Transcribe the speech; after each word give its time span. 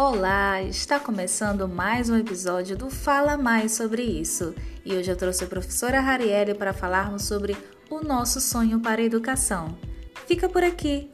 Olá, 0.00 0.62
está 0.62 1.00
começando 1.00 1.66
mais 1.66 2.08
um 2.08 2.16
episódio 2.16 2.76
do 2.76 2.88
Fala 2.88 3.36
Mais 3.36 3.72
sobre 3.72 4.00
isso. 4.00 4.54
E 4.84 4.94
hoje 4.94 5.10
eu 5.10 5.16
trouxe 5.16 5.42
a 5.42 5.48
professora 5.48 5.98
Harielle 5.98 6.54
para 6.54 6.72
falarmos 6.72 7.24
sobre 7.24 7.56
o 7.90 8.00
nosso 8.00 8.40
sonho 8.40 8.78
para 8.78 9.02
a 9.02 9.04
educação. 9.04 9.76
Fica 10.24 10.48
por 10.48 10.62
aqui. 10.62 11.10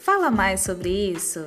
Fala 0.00 0.32
mais 0.32 0.62
sobre 0.62 1.12
isso. 1.12 1.46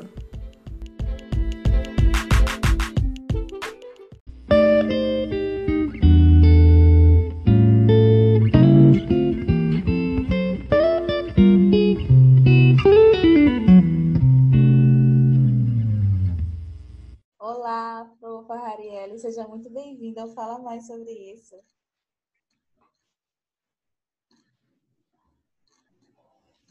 Seja 19.28 19.46
muito 19.46 19.70
bem-vinda 19.70 20.22
ao 20.22 20.30
Fala 20.30 20.58
Mais 20.60 20.88
sobre 20.88 21.12
isso. 21.12 21.56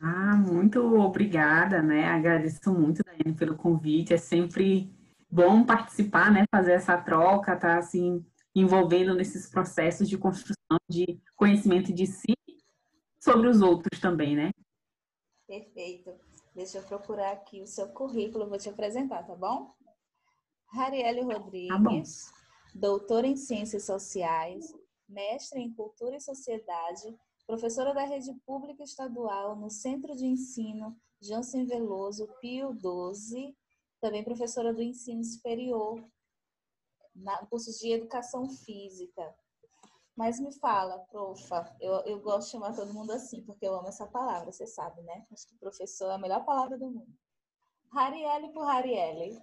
Ah, 0.00 0.36
muito 0.36 0.80
obrigada, 0.98 1.82
né? 1.82 2.06
Agradeço 2.06 2.72
muito, 2.72 3.02
Daiane, 3.04 3.36
pelo 3.36 3.56
convite. 3.56 4.14
É 4.14 4.16
sempre 4.16 4.90
bom 5.30 5.64
participar, 5.64 6.32
né? 6.32 6.44
Fazer 6.50 6.72
essa 6.72 6.96
troca, 6.96 7.56
tá 7.56 7.76
assim, 7.76 8.24
envolvendo 8.54 9.14
nesses 9.14 9.50
processos 9.50 10.08
de 10.08 10.16
construção 10.16 10.78
de 10.88 11.20
conhecimento 11.34 11.92
de 11.92 12.06
si 12.06 12.34
sobre 13.20 13.48
os 13.48 13.60
outros 13.60 14.00
também, 14.00 14.34
né? 14.34 14.50
Perfeito. 15.46 16.10
Deixa 16.54 16.78
eu 16.78 16.82
procurar 16.84 17.32
aqui 17.32 17.60
o 17.60 17.66
seu 17.66 17.88
currículo, 17.88 18.48
vou 18.48 18.56
te 18.56 18.70
apresentar, 18.70 19.24
tá 19.24 19.34
bom? 19.34 19.74
Rodrigues, 20.72 21.68
tá 21.68 22.35
doutora 22.76 23.26
em 23.26 23.36
Ciências 23.36 23.84
Sociais, 23.84 24.72
mestre 25.08 25.60
em 25.60 25.72
Cultura 25.72 26.16
e 26.16 26.20
Sociedade, 26.20 27.18
professora 27.46 27.94
da 27.94 28.04
Rede 28.04 28.34
Pública 28.44 28.82
Estadual 28.82 29.56
no 29.56 29.70
Centro 29.70 30.14
de 30.14 30.26
Ensino 30.26 30.94
Jansen 31.20 31.64
Veloso, 31.64 32.28
Pio 32.40 32.74
12, 32.74 33.56
também 34.00 34.22
professora 34.22 34.74
do 34.74 34.82
Ensino 34.82 35.24
Superior, 35.24 36.04
cursos 37.48 37.78
de 37.78 37.92
Educação 37.92 38.48
Física. 38.50 39.34
Mas 40.14 40.38
me 40.38 40.52
fala, 40.52 40.98
profa, 41.10 41.74
eu, 41.80 41.92
eu 42.00 42.20
gosto 42.20 42.46
de 42.46 42.52
chamar 42.52 42.74
todo 42.74 42.92
mundo 42.92 43.10
assim, 43.12 43.42
porque 43.42 43.66
eu 43.66 43.74
amo 43.74 43.88
essa 43.88 44.06
palavra, 44.06 44.52
você 44.52 44.66
sabe, 44.66 45.00
né? 45.02 45.26
Acho 45.32 45.46
que 45.48 45.56
professor 45.56 46.10
é 46.10 46.14
a 46.14 46.18
melhor 46.18 46.44
palavra 46.44 46.76
do 46.76 46.90
mundo. 46.90 47.18
Harielle 47.90 48.52
por 48.52 48.68
Harielle. 48.68 49.38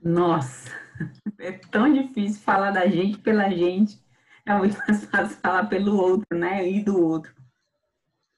Nossa, 0.00 0.70
é 1.38 1.52
tão 1.52 1.92
difícil 1.92 2.40
falar 2.42 2.70
da 2.70 2.86
gente 2.86 3.18
pela 3.18 3.50
gente. 3.50 3.98
É 4.46 4.54
muito 4.56 4.78
mais 4.86 5.04
fácil 5.04 5.36
falar 5.38 5.66
pelo 5.66 5.96
outro, 5.96 6.38
né? 6.38 6.68
E 6.68 6.82
do 6.82 7.02
outro. 7.02 7.34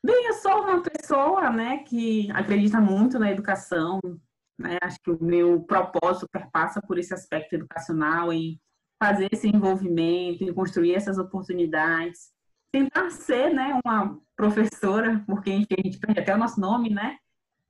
Bem, 0.02 0.28
eu 0.28 0.34
sou 0.34 0.62
uma 0.62 0.82
pessoa, 0.82 1.50
né, 1.50 1.78
que 1.78 2.30
acredita 2.30 2.80
muito 2.80 3.18
na 3.18 3.30
educação, 3.30 4.00
né? 4.58 4.78
Acho 4.82 4.98
que 5.02 5.10
o 5.10 5.22
meu 5.22 5.60
propósito 5.62 6.26
perpassa 6.32 6.80
por 6.80 6.98
esse 6.98 7.12
aspecto 7.12 7.54
educacional 7.54 8.32
e 8.32 8.58
fazer 8.98 9.28
esse 9.30 9.46
envolvimento, 9.46 10.42
em 10.42 10.54
construir 10.54 10.94
essas 10.94 11.18
oportunidades, 11.18 12.30
tentar 12.72 13.10
ser, 13.10 13.52
né, 13.52 13.78
uma 13.84 14.18
professora, 14.36 15.22
porque 15.26 15.50
a 15.50 15.82
gente 15.82 15.98
perde 15.98 16.20
até 16.20 16.34
o 16.34 16.38
nosso 16.38 16.60
nome, 16.60 16.90
né, 16.90 17.18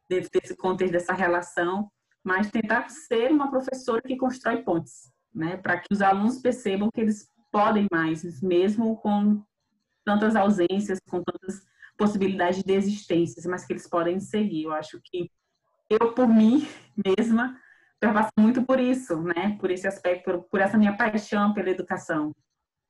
dentro 0.08 0.30
desse 0.32 0.56
contexto 0.56 0.92
dessa 0.92 1.12
relação, 1.12 1.90
mas 2.24 2.50
tentar 2.50 2.88
ser 2.88 3.30
uma 3.30 3.50
professora 3.50 4.02
que 4.02 4.16
constrói 4.16 4.62
pontes, 4.62 5.12
né, 5.34 5.56
para 5.56 5.78
que 5.78 5.86
os 5.90 6.02
alunos 6.02 6.38
percebam 6.38 6.90
que 6.92 7.00
eles 7.00 7.28
podem 7.50 7.86
mais, 7.90 8.40
mesmo 8.42 8.96
com 8.96 9.42
tantas 10.04 10.36
ausências, 10.36 10.98
com 11.08 11.22
tantas 11.22 11.62
possibilidades 11.96 12.58
de 12.58 12.64
desistências, 12.64 13.44
mas 13.46 13.64
que 13.64 13.72
eles 13.72 13.88
podem 13.88 14.20
seguir. 14.20 14.64
Eu 14.64 14.72
acho 14.72 15.00
que 15.02 15.30
eu, 15.88 16.14
por 16.14 16.28
mim 16.28 16.66
mesma, 17.04 17.58
passo 18.00 18.30
muito 18.38 18.64
por 18.64 18.78
isso, 18.78 19.20
né, 19.20 19.56
por 19.60 19.70
esse 19.70 19.86
aspecto, 19.86 20.24
por, 20.24 20.42
por 20.44 20.60
essa 20.60 20.78
minha 20.78 20.96
paixão 20.96 21.52
pela 21.52 21.70
educação, 21.70 22.34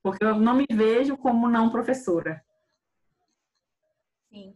porque 0.03 0.25
eu 0.25 0.37
não 0.37 0.55
me 0.55 0.67
vejo 0.71 1.17
como 1.17 1.49
não 1.49 1.71
professora. 1.71 2.43
Sim. 4.31 4.55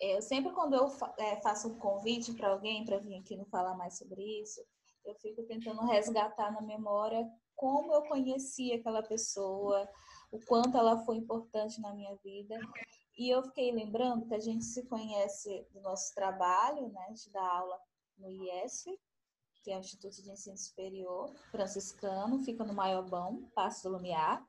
Eu 0.00 0.22
sempre, 0.22 0.52
quando 0.52 0.74
eu 0.74 0.86
é, 1.18 1.40
faço 1.40 1.68
um 1.68 1.78
convite 1.78 2.32
para 2.32 2.50
alguém 2.50 2.84
para 2.84 2.98
vir 2.98 3.16
aqui 3.16 3.36
não 3.36 3.44
falar 3.46 3.74
mais 3.74 3.98
sobre 3.98 4.22
isso, 4.40 4.60
eu 5.04 5.14
fico 5.16 5.42
tentando 5.42 5.80
resgatar 5.86 6.52
na 6.52 6.60
memória 6.60 7.28
como 7.56 7.92
eu 7.92 8.02
conheci 8.02 8.72
aquela 8.72 9.02
pessoa, 9.02 9.88
o 10.30 10.38
quanto 10.46 10.78
ela 10.78 11.04
foi 11.04 11.16
importante 11.16 11.80
na 11.80 11.92
minha 11.92 12.14
vida. 12.16 12.56
E 13.16 13.28
eu 13.28 13.42
fiquei 13.42 13.72
lembrando 13.72 14.26
que 14.26 14.34
a 14.34 14.38
gente 14.38 14.64
se 14.64 14.86
conhece 14.86 15.66
do 15.72 15.80
nosso 15.80 16.14
trabalho, 16.14 16.88
né, 16.90 17.10
de 17.10 17.30
dar 17.32 17.50
aula 17.50 17.80
no 18.16 18.30
IESF, 18.30 18.96
que 19.64 19.72
é 19.72 19.76
o 19.76 19.80
Instituto 19.80 20.22
de 20.22 20.30
Ensino 20.30 20.56
Superior 20.56 21.34
Franciscano, 21.50 22.38
fica 22.44 22.64
no 22.64 22.72
Maiobão, 22.72 23.50
Passo 23.54 23.88
do 23.88 23.96
Lumiar. 23.96 24.46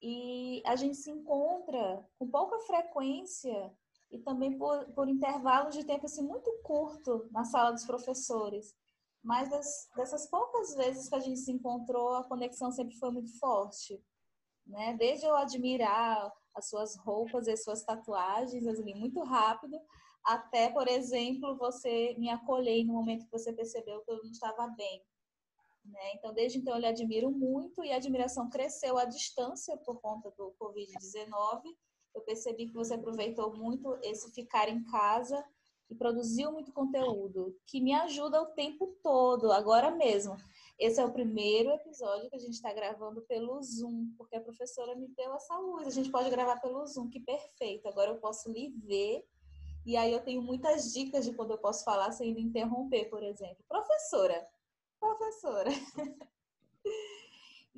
E 0.00 0.62
a 0.64 0.76
gente 0.76 0.96
se 0.96 1.10
encontra 1.10 2.08
com 2.18 2.26
pouca 2.30 2.58
frequência 2.60 3.70
e 4.10 4.18
também 4.18 4.56
por, 4.56 4.84
por 4.92 5.08
intervalos 5.08 5.74
de 5.74 5.84
tempo 5.84 6.06
assim, 6.06 6.22
muito 6.22 6.50
curto 6.62 7.28
na 7.30 7.44
sala 7.44 7.72
dos 7.72 7.84
professores. 7.84 8.74
Mas 9.22 9.50
das, 9.50 9.88
dessas 9.96 10.28
poucas 10.30 10.74
vezes 10.74 11.08
que 11.08 11.14
a 11.14 11.20
gente 11.20 11.40
se 11.40 11.52
encontrou, 11.52 12.14
a 12.14 12.24
conexão 12.24 12.70
sempre 12.70 12.96
foi 12.96 13.10
muito 13.10 13.36
forte. 13.38 14.02
Né? 14.66 14.94
Desde 14.94 15.26
eu 15.26 15.36
admirar 15.36 16.32
as 16.54 16.68
suas 16.68 16.96
roupas 16.96 17.46
e 17.46 17.52
as 17.52 17.62
suas 17.62 17.84
tatuagens, 17.84 18.66
assim, 18.66 18.94
muito 18.94 19.22
rápido, 19.22 19.78
até, 20.24 20.70
por 20.70 20.88
exemplo, 20.88 21.56
você 21.56 22.14
me 22.18 22.28
acolher 22.28 22.84
no 22.84 22.92
momento 22.92 23.24
que 23.24 23.30
você 23.30 23.52
percebeu 23.52 24.02
que 24.02 24.10
eu 24.10 24.22
não 24.22 24.30
estava 24.30 24.68
bem. 24.68 25.02
Né? 25.84 26.12
Então, 26.14 26.34
desde 26.34 26.58
então, 26.58 26.74
eu 26.74 26.80
lhe 26.80 26.86
admiro 26.86 27.30
muito 27.30 27.82
e 27.82 27.92
a 27.92 27.96
admiração 27.96 28.48
cresceu 28.48 28.98
à 28.98 29.04
distância 29.04 29.76
por 29.78 30.00
conta 30.00 30.30
do 30.32 30.54
Covid-19 30.60 31.62
eu 32.18 32.22
percebi 32.22 32.66
que 32.66 32.74
você 32.74 32.94
aproveitou 32.94 33.56
muito 33.56 33.96
esse 34.02 34.30
ficar 34.32 34.68
em 34.68 34.82
casa 34.84 35.42
e 35.88 35.94
produziu 35.94 36.52
muito 36.52 36.72
conteúdo, 36.72 37.56
que 37.66 37.80
me 37.80 37.94
ajuda 37.94 38.42
o 38.42 38.46
tempo 38.46 38.98
todo, 39.02 39.50
agora 39.52 39.90
mesmo. 39.90 40.36
Esse 40.78 41.00
é 41.00 41.04
o 41.04 41.12
primeiro 41.12 41.70
episódio 41.70 42.28
que 42.28 42.36
a 42.36 42.38
gente 42.38 42.54
está 42.54 42.72
gravando 42.72 43.22
pelo 43.22 43.60
Zoom, 43.62 44.12
porque 44.16 44.36
a 44.36 44.40
professora 44.40 44.94
me 44.94 45.08
deu 45.08 45.34
essa 45.34 45.56
luz. 45.58 45.86
A 45.86 45.90
gente 45.90 46.10
pode 46.10 46.30
gravar 46.30 46.60
pelo 46.60 46.86
Zoom, 46.86 47.08
que 47.08 47.18
perfeito. 47.18 47.88
Agora 47.88 48.10
eu 48.10 48.18
posso 48.18 48.50
lhe 48.50 48.68
ver 48.68 49.24
e 49.84 49.96
aí 49.96 50.12
eu 50.12 50.20
tenho 50.20 50.42
muitas 50.42 50.92
dicas 50.92 51.24
de 51.24 51.32
quando 51.32 51.52
eu 51.52 51.58
posso 51.58 51.82
falar 51.82 52.12
sem 52.12 52.30
interromper, 52.38 53.08
por 53.08 53.22
exemplo. 53.22 53.64
Professora, 53.66 54.46
professora. 55.00 55.70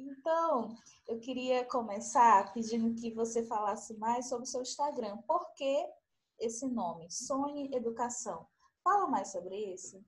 Então, 0.02 0.74
eu 1.06 1.18
queria 1.18 1.62
começar 1.66 2.52
pedindo 2.54 2.94
que 2.94 3.12
você 3.12 3.44
falasse 3.44 3.94
mais 3.98 4.28
sobre 4.28 4.44
o 4.44 4.46
seu 4.46 4.62
Instagram. 4.62 5.18
Por 5.26 5.52
que 5.54 5.86
esse 6.38 6.66
nome? 6.66 7.10
Sonhe 7.10 7.70
Educação. 7.74 8.46
Fala 8.82 9.06
mais 9.06 9.30
sobre 9.30 9.54
isso. 9.74 10.02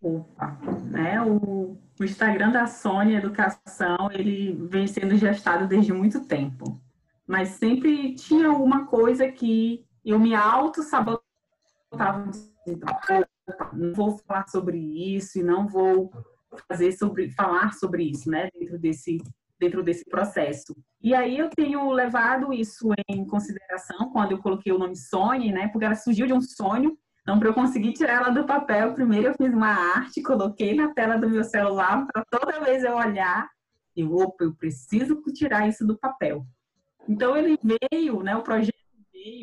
Opa, 0.00 0.56
né? 0.88 1.20
O, 1.22 1.76
o 1.98 2.04
Instagram 2.04 2.52
da 2.52 2.68
Sônia 2.68 3.18
Educação, 3.18 4.08
ele 4.12 4.52
vem 4.68 4.86
sendo 4.86 5.16
gestado 5.16 5.66
desde 5.66 5.92
muito 5.92 6.24
tempo. 6.24 6.80
Mas 7.26 7.48
sempre 7.48 8.14
tinha 8.14 8.46
alguma 8.48 8.86
coisa 8.86 9.30
que 9.30 9.84
eu 10.04 10.20
me 10.20 10.36
auto-sabotava. 10.36 12.30
Não 13.72 13.92
vou 13.92 14.18
falar 14.18 14.46
sobre 14.48 14.78
isso 14.78 15.38
e 15.38 15.42
não 15.42 15.66
vou 15.66 16.10
fazer 16.66 16.92
sobre 16.92 17.30
falar 17.30 17.72
sobre 17.74 18.04
isso, 18.04 18.30
né, 18.30 18.48
dentro 18.58 18.78
desse 18.78 19.18
dentro 19.58 19.82
desse 19.82 20.04
processo. 20.04 20.74
E 21.02 21.14
aí 21.14 21.36
eu 21.36 21.50
tenho 21.50 21.90
levado 21.90 22.52
isso 22.52 22.90
em 23.08 23.26
consideração 23.26 24.10
quando 24.12 24.32
eu 24.32 24.38
coloquei 24.38 24.72
o 24.72 24.78
nome 24.78 24.96
Sônia, 24.96 25.52
né, 25.52 25.68
porque 25.68 25.84
ela 25.84 25.94
surgiu 25.94 26.26
de 26.26 26.32
um 26.32 26.40
sonho. 26.40 26.96
Então, 27.22 27.38
para 27.38 27.48
eu 27.48 27.54
conseguir 27.54 27.92
tirar 27.92 28.22
ela 28.22 28.30
do 28.30 28.46
papel, 28.46 28.94
primeiro 28.94 29.28
eu 29.28 29.34
fiz 29.34 29.52
uma 29.52 29.68
arte, 29.68 30.22
coloquei 30.22 30.74
na 30.74 30.94
tela 30.94 31.18
do 31.18 31.28
meu 31.28 31.44
celular 31.44 32.06
para 32.06 32.24
toda 32.30 32.64
vez 32.64 32.84
eu 32.84 32.96
olhar 32.96 33.50
e 33.94 34.04
opa, 34.04 34.44
eu 34.44 34.54
preciso 34.54 35.20
tirar 35.34 35.68
isso 35.68 35.86
do 35.86 35.98
papel. 35.98 36.46
Então 37.08 37.36
ele 37.36 37.58
veio, 37.90 38.22
né, 38.22 38.36
o 38.36 38.42
projeto 38.42 38.78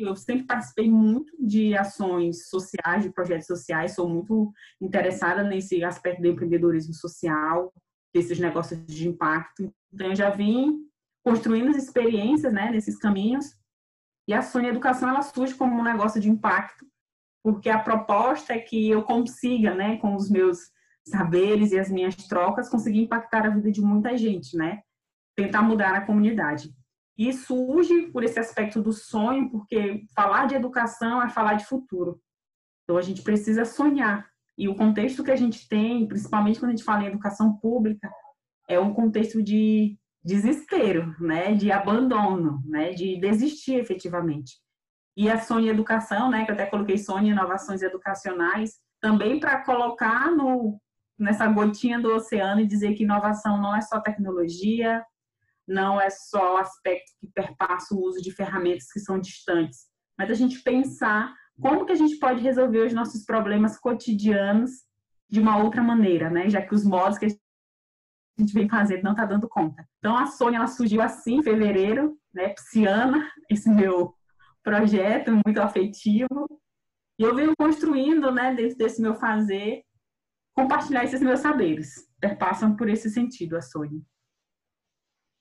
eu 0.00 0.14
sempre 0.16 0.46
participei 0.46 0.90
muito 0.90 1.32
de 1.38 1.76
ações 1.76 2.48
sociais, 2.48 3.02
de 3.02 3.10
projetos 3.10 3.46
sociais, 3.46 3.94
sou 3.94 4.08
muito 4.08 4.52
interessada 4.80 5.42
nesse 5.42 5.82
aspecto 5.84 6.22
do 6.22 6.28
empreendedorismo 6.28 6.94
social, 6.94 7.72
desses 8.14 8.38
negócios 8.38 8.84
de 8.86 9.08
impacto. 9.08 9.72
Então, 9.92 10.08
eu 10.08 10.16
já 10.16 10.30
vim 10.30 10.86
construindo 11.24 11.70
as 11.70 11.76
experiências 11.76 12.52
né, 12.52 12.70
nesses 12.70 12.96
caminhos. 12.96 13.56
E 14.28 14.34
a 14.34 14.42
Sônia 14.42 14.70
Educação, 14.70 15.08
ela 15.08 15.22
surge 15.22 15.54
como 15.54 15.78
um 15.78 15.84
negócio 15.84 16.20
de 16.20 16.30
impacto, 16.30 16.86
porque 17.42 17.68
a 17.68 17.78
proposta 17.78 18.54
é 18.54 18.58
que 18.58 18.88
eu 18.88 19.02
consiga, 19.02 19.74
né, 19.74 19.96
com 19.98 20.14
os 20.14 20.30
meus 20.30 20.58
saberes 21.04 21.72
e 21.72 21.78
as 21.78 21.90
minhas 21.90 22.16
trocas, 22.16 22.68
conseguir 22.68 23.00
impactar 23.00 23.46
a 23.46 23.50
vida 23.50 23.70
de 23.70 23.80
muita 23.80 24.16
gente, 24.16 24.56
né? 24.56 24.82
Tentar 25.36 25.62
mudar 25.62 25.94
a 25.94 26.04
comunidade. 26.04 26.74
E 27.18 27.32
surge 27.32 28.08
por 28.12 28.22
esse 28.24 28.38
aspecto 28.38 28.82
do 28.82 28.92
sonho, 28.92 29.50
porque 29.50 30.04
falar 30.14 30.46
de 30.46 30.54
educação 30.54 31.22
é 31.22 31.28
falar 31.28 31.54
de 31.54 31.64
futuro. 31.64 32.20
Então 32.84 32.96
a 32.96 33.02
gente 33.02 33.22
precisa 33.22 33.64
sonhar. 33.64 34.28
E 34.58 34.68
o 34.68 34.74
contexto 34.74 35.24
que 35.24 35.30
a 35.30 35.36
gente 35.36 35.68
tem, 35.68 36.06
principalmente 36.06 36.58
quando 36.58 36.70
a 36.70 36.76
gente 36.76 36.84
fala 36.84 37.04
em 37.04 37.08
educação 37.08 37.56
pública, 37.56 38.10
é 38.68 38.78
um 38.78 38.94
contexto 38.94 39.42
de 39.42 39.98
desespero, 40.24 41.14
né, 41.20 41.54
de 41.54 41.70
abandono, 41.70 42.60
né, 42.66 42.92
de 42.92 43.18
desistir 43.20 43.74
efetivamente. 43.74 44.54
E 45.16 45.30
a 45.30 45.38
Sônia 45.38 45.70
Educação, 45.70 46.30
né, 46.30 46.44
que 46.44 46.50
eu 46.50 46.54
até 46.54 46.66
coloquei 46.66 46.98
Sônia 46.98 47.32
Inovações 47.32 47.80
Educacionais, 47.80 48.80
também 49.00 49.38
para 49.38 49.64
colocar 49.64 50.30
no, 50.30 50.80
nessa 51.18 51.46
gotinha 51.46 52.00
do 52.00 52.12
oceano 52.12 52.60
e 52.60 52.66
dizer 52.66 52.94
que 52.94 53.04
inovação 53.04 53.60
não 53.60 53.74
é 53.74 53.80
só 53.80 54.00
tecnologia, 54.00 55.04
não 55.66 56.00
é 56.00 56.08
só 56.10 56.54
o 56.54 56.58
aspecto 56.58 57.12
que 57.20 57.26
perpassa 57.28 57.94
o 57.94 58.00
uso 58.00 58.22
de 58.22 58.32
ferramentas 58.32 58.90
que 58.92 59.00
são 59.00 59.18
distantes, 59.18 59.86
mas 60.16 60.30
a 60.30 60.34
gente 60.34 60.62
pensar 60.62 61.34
como 61.60 61.86
que 61.86 61.92
a 61.92 61.96
gente 61.96 62.16
pode 62.16 62.40
resolver 62.40 62.86
os 62.86 62.92
nossos 62.92 63.24
problemas 63.24 63.78
cotidianos 63.78 64.70
de 65.28 65.40
uma 65.40 65.58
outra 65.58 65.82
maneira, 65.82 66.30
né? 66.30 66.48
Já 66.48 66.62
que 66.62 66.74
os 66.74 66.84
modos 66.84 67.18
que 67.18 67.26
a 67.26 67.28
gente 68.38 68.52
vem 68.52 68.68
fazendo 68.68 69.02
não 69.02 69.12
está 69.12 69.24
dando 69.24 69.48
conta. 69.48 69.86
Então 69.98 70.16
a 70.16 70.26
Sônia 70.26 70.58
ela 70.58 70.66
surgiu 70.66 71.00
assim 71.00 71.36
em 71.36 71.42
fevereiro, 71.42 72.18
né? 72.32 72.50
Psiana, 72.50 73.30
esse 73.50 73.68
meu 73.68 74.14
projeto 74.62 75.32
muito 75.44 75.60
afetivo. 75.60 76.60
E 77.18 77.22
eu 77.22 77.34
venho 77.34 77.54
construindo, 77.56 78.30
né, 78.30 78.54
dentro 78.54 78.76
desse 78.76 79.00
meu 79.00 79.14
fazer, 79.14 79.82
compartilhar 80.52 81.04
esses 81.04 81.22
meus 81.22 81.40
saberes. 81.40 82.06
Perpassam 82.20 82.76
por 82.76 82.88
esse 82.88 83.08
sentido 83.08 83.56
a 83.56 83.62
Sônia. 83.62 84.02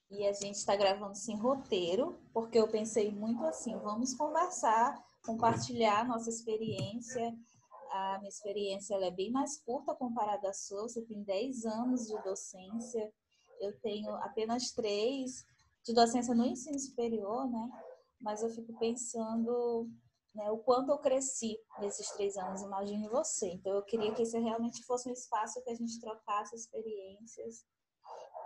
E 0.09 0.25
a 0.27 0.33
gente 0.33 0.55
está 0.55 0.75
gravando 0.75 1.15
sem 1.15 1.35
roteiro, 1.37 2.19
porque 2.33 2.57
eu 2.57 2.67
pensei 2.67 3.11
muito 3.11 3.43
assim, 3.45 3.75
vamos 3.79 4.13
conversar, 4.13 5.03
compartilhar 5.25 6.07
nossa 6.07 6.29
experiência. 6.29 7.35
A 7.91 8.17
minha 8.19 8.29
experiência 8.29 8.95
é 8.95 9.11
bem 9.11 9.31
mais 9.31 9.59
curta 9.61 9.95
comparada 9.95 10.49
à 10.49 10.53
sua, 10.53 10.83
você 10.83 11.01
tem 11.01 11.23
10 11.23 11.65
anos 11.65 12.07
de 12.07 12.21
docência, 12.23 13.11
eu 13.59 13.77
tenho 13.79 14.13
apenas 14.15 14.71
3 14.71 15.45
de 15.83 15.93
docência 15.93 16.35
no 16.35 16.45
ensino 16.45 16.79
superior, 16.79 17.49
né? 17.49 17.69
Mas 18.19 18.41
eu 18.41 18.49
fico 18.49 18.77
pensando 18.77 19.89
né, 20.33 20.51
o 20.51 20.57
quanto 20.57 20.91
eu 20.91 20.97
cresci 20.97 21.57
nesses 21.79 22.09
três 22.11 22.35
anos, 22.37 22.61
imagine 22.61 23.07
você. 23.07 23.47
Então, 23.51 23.73
eu 23.73 23.83
queria 23.83 24.13
que 24.13 24.21
esse 24.21 24.37
realmente 24.37 24.83
fosse 24.83 25.09
um 25.09 25.13
espaço 25.13 25.63
que 25.63 25.69
a 25.69 25.75
gente 25.75 25.99
trocasse 25.99 26.55
experiências 26.55 27.65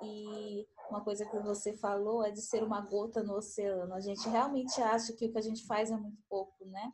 e 0.02 0.68
uma 0.90 1.04
coisa 1.04 1.26
que 1.26 1.38
você 1.40 1.74
falou 1.74 2.24
é 2.24 2.32
de 2.32 2.42
ser 2.42 2.64
uma 2.64 2.82
gota 2.82 3.24
no 3.24 3.36
oceano. 3.36 3.94
A 3.94 4.00
gente 4.00 4.28
realmente 4.28 4.82
acha 4.82 5.14
que 5.14 5.26
o 5.26 5.32
que 5.32 5.38
a 5.38 5.42
gente 5.42 5.66
faz 5.66 5.92
é 5.92 5.98
muito 5.98 6.22
pouco, 6.28 6.66
né? 6.66 6.92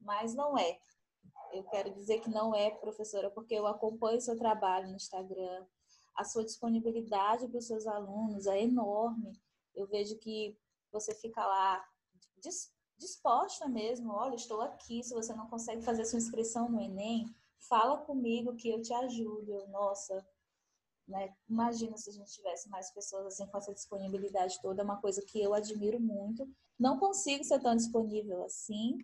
Mas 0.00 0.34
não 0.34 0.56
é. 0.56 0.78
Eu 1.52 1.64
quero 1.64 1.92
dizer 1.92 2.20
que 2.20 2.30
não 2.30 2.54
é, 2.54 2.70
professora, 2.70 3.30
porque 3.30 3.54
eu 3.54 3.66
acompanho 3.66 4.18
o 4.18 4.20
seu 4.20 4.36
trabalho 4.36 4.88
no 4.88 4.96
Instagram. 4.96 5.66
A 6.14 6.24
sua 6.24 6.44
disponibilidade 6.44 7.48
para 7.48 7.58
os 7.58 7.66
seus 7.66 7.86
alunos 7.86 8.46
é 8.46 8.62
enorme. 8.62 9.32
Eu 9.74 9.86
vejo 9.86 10.18
que 10.18 10.56
você 10.90 11.14
fica 11.14 11.44
lá 11.44 11.84
disposta 12.98 13.68
mesmo. 13.68 14.12
Olha, 14.12 14.34
estou 14.34 14.60
aqui. 14.60 15.02
Se 15.02 15.14
você 15.14 15.34
não 15.34 15.48
consegue 15.48 15.82
fazer 15.82 16.04
sua 16.04 16.18
inscrição 16.18 16.68
no 16.68 16.80
Enem, 16.80 17.26
fala 17.68 17.98
comigo 17.98 18.56
que 18.56 18.70
eu 18.70 18.80
te 18.80 18.92
ajudo. 18.92 19.66
Nossa, 19.68 20.24
né? 21.06 21.34
Imagina 21.48 21.96
se 21.96 22.10
a 22.10 22.12
gente 22.12 22.32
tivesse 22.32 22.68
mais 22.68 22.90
pessoas 22.92 23.26
assim 23.26 23.46
com 23.46 23.58
essa 23.58 23.74
disponibilidade 23.74 24.60
toda, 24.60 24.82
é 24.82 24.84
uma 24.84 25.00
coisa 25.00 25.22
que 25.22 25.40
eu 25.40 25.54
admiro 25.54 26.00
muito. 26.00 26.48
Não 26.78 26.98
consigo 26.98 27.44
ser 27.44 27.60
tão 27.60 27.76
disponível 27.76 28.42
assim, 28.44 28.98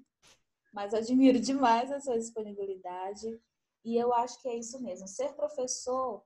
mas 0.72 0.94
admiro 0.94 1.40
demais 1.40 1.90
a 1.90 2.00
sua 2.00 2.18
disponibilidade. 2.18 3.40
E 3.84 3.96
eu 3.96 4.12
acho 4.12 4.40
que 4.40 4.48
é 4.48 4.56
isso 4.56 4.80
mesmo. 4.82 5.06
Ser 5.08 5.32
professor 5.34 6.24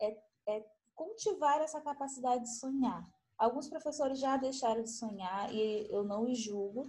é, 0.00 0.16
é 0.48 0.66
cultivar 0.94 1.60
essa 1.60 1.80
capacidade 1.80 2.44
de 2.44 2.58
sonhar. 2.58 3.08
Alguns 3.38 3.68
professores 3.68 4.18
já 4.18 4.36
deixaram 4.36 4.82
de 4.82 4.90
sonhar 4.90 5.52
e 5.54 5.86
eu 5.90 6.04
não 6.04 6.24
os 6.24 6.38
julgo. 6.38 6.86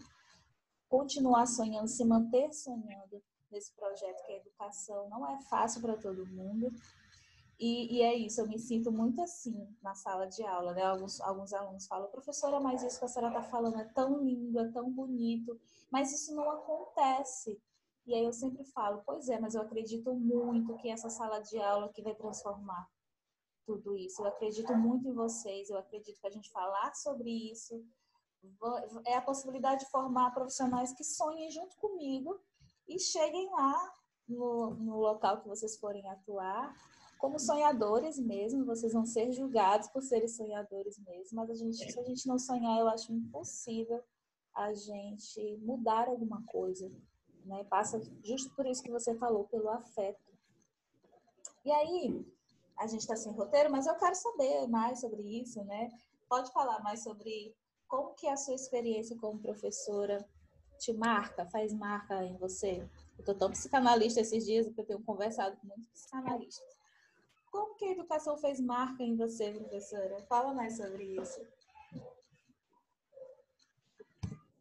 Continuar 0.90 1.46
sonhando, 1.46 1.88
se 1.88 2.04
manter 2.04 2.52
sonhando 2.52 3.24
nesse 3.50 3.74
projeto 3.74 4.26
que 4.26 4.34
é 4.34 4.38
educação 4.38 5.10
não 5.10 5.26
é 5.30 5.40
fácil 5.44 5.82
para 5.82 5.98
todo 5.98 6.26
mundo. 6.26 6.72
E, 7.62 7.98
e, 7.98 8.02
é 8.02 8.16
isso, 8.16 8.42
eu 8.42 8.48
me 8.48 8.58
sinto 8.58 8.92
muito 8.92 9.22
assim 9.22 9.68
na 9.84 9.94
sala 9.94 10.26
de 10.26 10.44
aula, 10.44 10.74
né? 10.74 10.82
Alguns, 10.82 11.22
alguns 11.22 11.54
alunos 11.54 11.86
falam, 11.86 12.10
professora, 12.10 12.60
mas 12.60 12.82
isso 12.82 12.98
que 12.98 13.06
a 13.06 13.08
senhora 13.08 13.38
está 13.38 13.48
falando 13.48 13.78
é 13.80 13.84
tão 13.84 14.20
lindo, 14.24 14.60
é 14.60 14.68
tão 14.72 14.92
bonito, 14.92 15.56
mas 15.92 16.12
isso 16.12 16.34
não 16.34 16.50
acontece. 16.50 17.62
E 18.08 18.16
aí 18.16 18.24
eu 18.24 18.34
sempre 18.34 18.64
falo, 18.64 19.04
pois 19.06 19.30
é, 19.30 19.40
mas 19.40 19.54
eu 19.54 19.62
acredito 19.62 20.12
muito 20.12 20.76
que 20.78 20.90
essa 20.90 21.08
sala 21.08 21.40
de 21.40 21.60
aula 21.60 21.94
que 21.94 22.02
vai 22.02 22.16
transformar 22.16 22.90
tudo 23.64 23.96
isso. 23.96 24.24
Eu 24.24 24.30
acredito 24.30 24.74
muito 24.74 25.08
em 25.08 25.14
vocês, 25.14 25.70
eu 25.70 25.78
acredito 25.78 26.20
que 26.20 26.26
a 26.28 26.32
gente 26.32 26.50
falar 26.50 26.96
sobre 26.96 27.30
isso 27.52 27.86
é 29.06 29.18
a 29.18 29.22
possibilidade 29.22 29.86
de 29.86 29.92
formar 29.92 30.32
profissionais 30.32 30.94
que 30.94 31.04
sonhem 31.04 31.52
junto 31.52 31.78
comigo 31.78 32.42
e 32.88 32.98
cheguem 32.98 33.52
lá 33.52 33.94
no, 34.28 34.72
no 34.74 34.98
local 34.98 35.42
que 35.42 35.48
vocês 35.48 35.78
forem 35.78 36.10
atuar 36.10 36.74
como 37.22 37.38
sonhadores 37.38 38.18
mesmo, 38.18 38.66
vocês 38.66 38.94
vão 38.94 39.06
ser 39.06 39.32
julgados 39.32 39.88
por 39.90 40.02
serem 40.02 40.28
sonhadores 40.28 40.98
mesmo, 40.98 41.36
mas 41.36 41.52
a 41.52 41.54
gente, 41.54 41.78
se 41.78 42.00
a 42.00 42.04
gente 42.04 42.28
não 42.28 42.40
sonhar, 42.40 42.80
eu 42.80 42.88
acho 42.88 43.14
impossível 43.14 44.04
a 44.56 44.74
gente 44.74 45.56
mudar 45.58 46.08
alguma 46.08 46.44
coisa, 46.48 46.92
né? 47.46 47.64
Passa 47.66 48.02
justo 48.24 48.54
por 48.56 48.66
isso 48.66 48.82
que 48.82 48.90
você 48.90 49.14
falou, 49.14 49.44
pelo 49.46 49.70
afeto. 49.70 50.20
E 51.64 51.72
aí, 51.72 52.26
a 52.76 52.88
gente 52.88 53.02
está 53.02 53.16
sem 53.16 53.32
roteiro, 53.32 53.72
mas 53.72 53.86
eu 53.86 53.94
quero 53.94 54.16
saber 54.16 54.68
mais 54.68 55.00
sobre 55.00 55.22
isso, 55.22 55.64
né? 55.64 55.92
Pode 56.28 56.52
falar 56.52 56.82
mais 56.82 57.04
sobre 57.04 57.56
como 57.88 58.16
que 58.16 58.28
a 58.28 58.36
sua 58.36 58.56
experiência 58.56 59.16
como 59.20 59.40
professora 59.40 60.28
te 60.80 60.92
marca, 60.92 61.46
faz 61.46 61.72
marca 61.72 62.24
em 62.24 62.36
você? 62.38 62.84
Eu 63.16 63.24
tô 63.24 63.36
tão 63.36 63.52
psicanalista 63.52 64.22
esses 64.22 64.44
dias, 64.44 64.66
porque 64.66 64.82
eu 64.82 64.86
tenho 64.86 65.04
conversado 65.04 65.56
com 65.58 65.68
muitos 65.68 65.88
psicanalistas. 65.90 66.81
Como 67.52 67.76
que 67.76 67.84
a 67.84 67.92
educação 67.92 68.38
fez 68.38 68.62
marca 68.62 69.04
em 69.04 69.18
você, 69.18 69.52
professora? 69.52 70.18
Fala 70.30 70.54
mais 70.54 70.78
sobre 70.78 71.04
isso. 71.22 71.42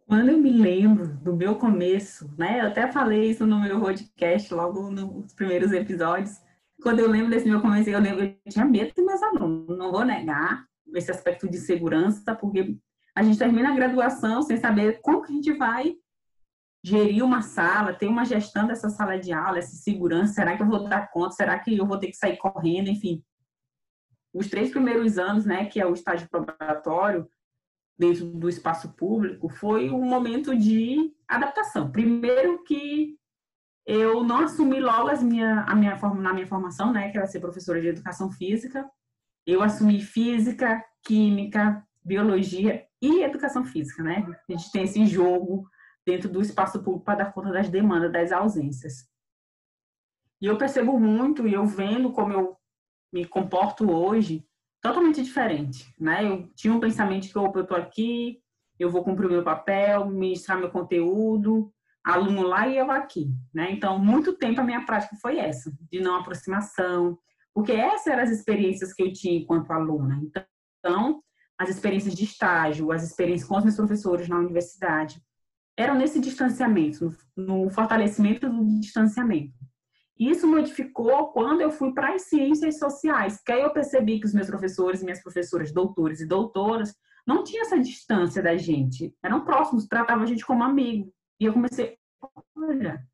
Quando 0.08 0.30
eu 0.30 0.38
me 0.38 0.50
lembro 0.50 1.06
do 1.18 1.36
meu 1.36 1.54
começo, 1.54 2.28
né? 2.36 2.60
Eu 2.60 2.66
até 2.66 2.90
falei 2.90 3.30
isso 3.30 3.46
no 3.46 3.60
meu 3.60 3.80
podcast, 3.80 4.52
logo 4.52 4.90
nos 4.90 5.32
primeiros 5.34 5.70
episódios. 5.70 6.36
Quando 6.82 6.98
eu 6.98 7.08
lembro 7.08 7.30
desse 7.30 7.48
meu 7.48 7.60
começo, 7.60 7.88
eu 7.88 8.00
lembro 8.00 8.24
eu 8.24 8.36
tinha 8.50 8.64
medo 8.64 8.92
dos 8.92 9.06
meus 9.06 9.22
alunos. 9.22 9.78
Não 9.78 9.92
vou 9.92 10.04
negar 10.04 10.66
esse 10.92 11.12
aspecto 11.12 11.48
de 11.48 11.58
segurança, 11.58 12.34
porque 12.34 12.76
a 13.14 13.22
gente 13.22 13.38
termina 13.38 13.70
a 13.70 13.74
graduação 13.76 14.42
sem 14.42 14.56
saber 14.56 15.00
como 15.00 15.22
que 15.22 15.30
a 15.30 15.34
gente 15.36 15.52
vai 15.52 15.94
gerir 16.82 17.24
uma 17.24 17.42
sala, 17.42 17.92
ter 17.92 18.06
uma 18.06 18.24
gestão 18.24 18.66
dessa 18.66 18.88
sala 18.88 19.18
de 19.18 19.32
aula, 19.32 19.58
essa 19.58 19.76
segurança, 19.76 20.34
será 20.34 20.56
que 20.56 20.62
eu 20.62 20.66
vou 20.66 20.88
dar 20.88 21.10
conta, 21.10 21.32
será 21.32 21.58
que 21.58 21.76
eu 21.76 21.86
vou 21.86 21.98
ter 21.98 22.08
que 22.08 22.16
sair 22.16 22.36
correndo, 22.36 22.88
enfim. 22.88 23.22
Os 24.32 24.48
três 24.48 24.70
primeiros 24.70 25.18
anos, 25.18 25.44
né, 25.44 25.66
que 25.66 25.80
é 25.80 25.86
o 25.86 25.92
estágio 25.92 26.28
probatório, 26.28 27.28
dentro 27.98 28.24
do 28.24 28.48
espaço 28.48 28.94
público, 28.94 29.48
foi 29.48 29.90
um 29.90 30.04
momento 30.04 30.56
de 30.56 31.14
adaptação. 31.28 31.90
Primeiro 31.90 32.62
que 32.64 33.18
eu 33.84 34.22
não 34.22 34.44
assumi 34.44 34.80
logo 34.80 35.08
as 35.08 35.22
minha, 35.22 35.64
a 35.64 35.74
minha, 35.74 35.96
na 35.96 36.32
minha 36.32 36.46
formação, 36.46 36.92
né, 36.92 37.10
que 37.10 37.18
era 37.18 37.26
ser 37.26 37.40
professora 37.40 37.80
de 37.80 37.88
educação 37.88 38.30
física, 38.30 38.88
eu 39.46 39.62
assumi 39.62 40.00
física, 40.00 40.82
química, 41.02 41.84
biologia 42.02 42.86
e 43.02 43.22
educação 43.22 43.64
física, 43.64 44.02
né? 44.02 44.26
A 44.48 44.52
gente 44.52 44.70
tem 44.70 44.84
esse 44.84 45.04
jogo 45.06 45.68
dentro 46.06 46.28
do 46.28 46.40
espaço 46.40 46.82
público 46.82 47.04
para 47.04 47.24
dar 47.24 47.32
conta 47.32 47.52
das 47.52 47.68
demandas, 47.68 48.12
das 48.12 48.32
ausências. 48.32 49.08
E 50.40 50.46
eu 50.46 50.56
percebo 50.56 50.98
muito, 50.98 51.46
e 51.46 51.52
eu 51.52 51.66
vendo 51.66 52.12
como 52.12 52.32
eu 52.32 52.56
me 53.12 53.26
comporto 53.26 53.90
hoje, 53.90 54.46
totalmente 54.80 55.22
diferente, 55.22 55.94
né? 55.98 56.26
Eu 56.26 56.48
tinha 56.54 56.72
um 56.72 56.80
pensamento 56.80 57.28
que, 57.28 57.38
opa, 57.38 57.58
eu 57.58 57.62
estou 57.62 57.76
aqui, 57.76 58.40
eu 58.78 58.90
vou 58.90 59.04
cumprir 59.04 59.26
o 59.26 59.30
meu 59.30 59.44
papel, 59.44 60.06
ministrar 60.06 60.58
meu 60.58 60.70
conteúdo, 60.70 61.72
aluno 62.02 62.42
lá 62.42 62.66
e 62.66 62.78
eu 62.78 62.90
aqui, 62.90 63.30
né? 63.52 63.70
Então, 63.70 63.98
muito 63.98 64.32
tempo 64.32 64.60
a 64.60 64.64
minha 64.64 64.86
prática 64.86 65.16
foi 65.20 65.38
essa, 65.38 65.70
de 65.90 66.00
não 66.00 66.16
aproximação, 66.16 67.18
porque 67.54 67.72
essas 67.72 68.06
eram 68.06 68.22
as 68.22 68.30
experiências 68.30 68.94
que 68.94 69.02
eu 69.02 69.12
tinha 69.12 69.38
enquanto 69.38 69.70
aluna. 69.70 70.18
Então, 70.78 71.22
as 71.58 71.68
experiências 71.68 72.14
de 72.14 72.24
estágio, 72.24 72.90
as 72.90 73.02
experiências 73.02 73.46
com 73.46 73.58
os 73.58 73.64
meus 73.64 73.76
professores 73.76 74.28
na 74.28 74.38
universidade, 74.38 75.22
eram 75.76 75.94
nesse 75.94 76.20
distanciamento, 76.20 77.16
no, 77.36 77.70
fortalecimento 77.70 78.48
do 78.48 78.80
distanciamento. 78.80 79.54
Isso 80.18 80.46
modificou 80.46 81.28
quando 81.32 81.62
eu 81.62 81.70
fui 81.70 81.94
para 81.94 82.14
as 82.14 82.22
ciências 82.22 82.78
sociais, 82.78 83.40
que 83.42 83.52
aí 83.52 83.62
eu 83.62 83.72
percebi 83.72 84.20
que 84.20 84.26
os 84.26 84.34
meus 84.34 84.46
professores, 84.46 85.02
minhas 85.02 85.22
professoras, 85.22 85.72
doutores 85.72 86.20
e 86.20 86.26
doutoras, 86.26 86.94
não 87.26 87.42
tinham 87.42 87.62
essa 87.62 87.78
distância 87.78 88.42
da 88.42 88.56
gente, 88.56 89.14
eram 89.22 89.44
próximos, 89.44 89.86
tratavam 89.86 90.24
a 90.24 90.26
gente 90.26 90.44
como 90.44 90.62
amigo. 90.62 91.12
E 91.38 91.46
eu 91.46 91.52
comecei, 91.52 91.96
olha, 92.54 93.06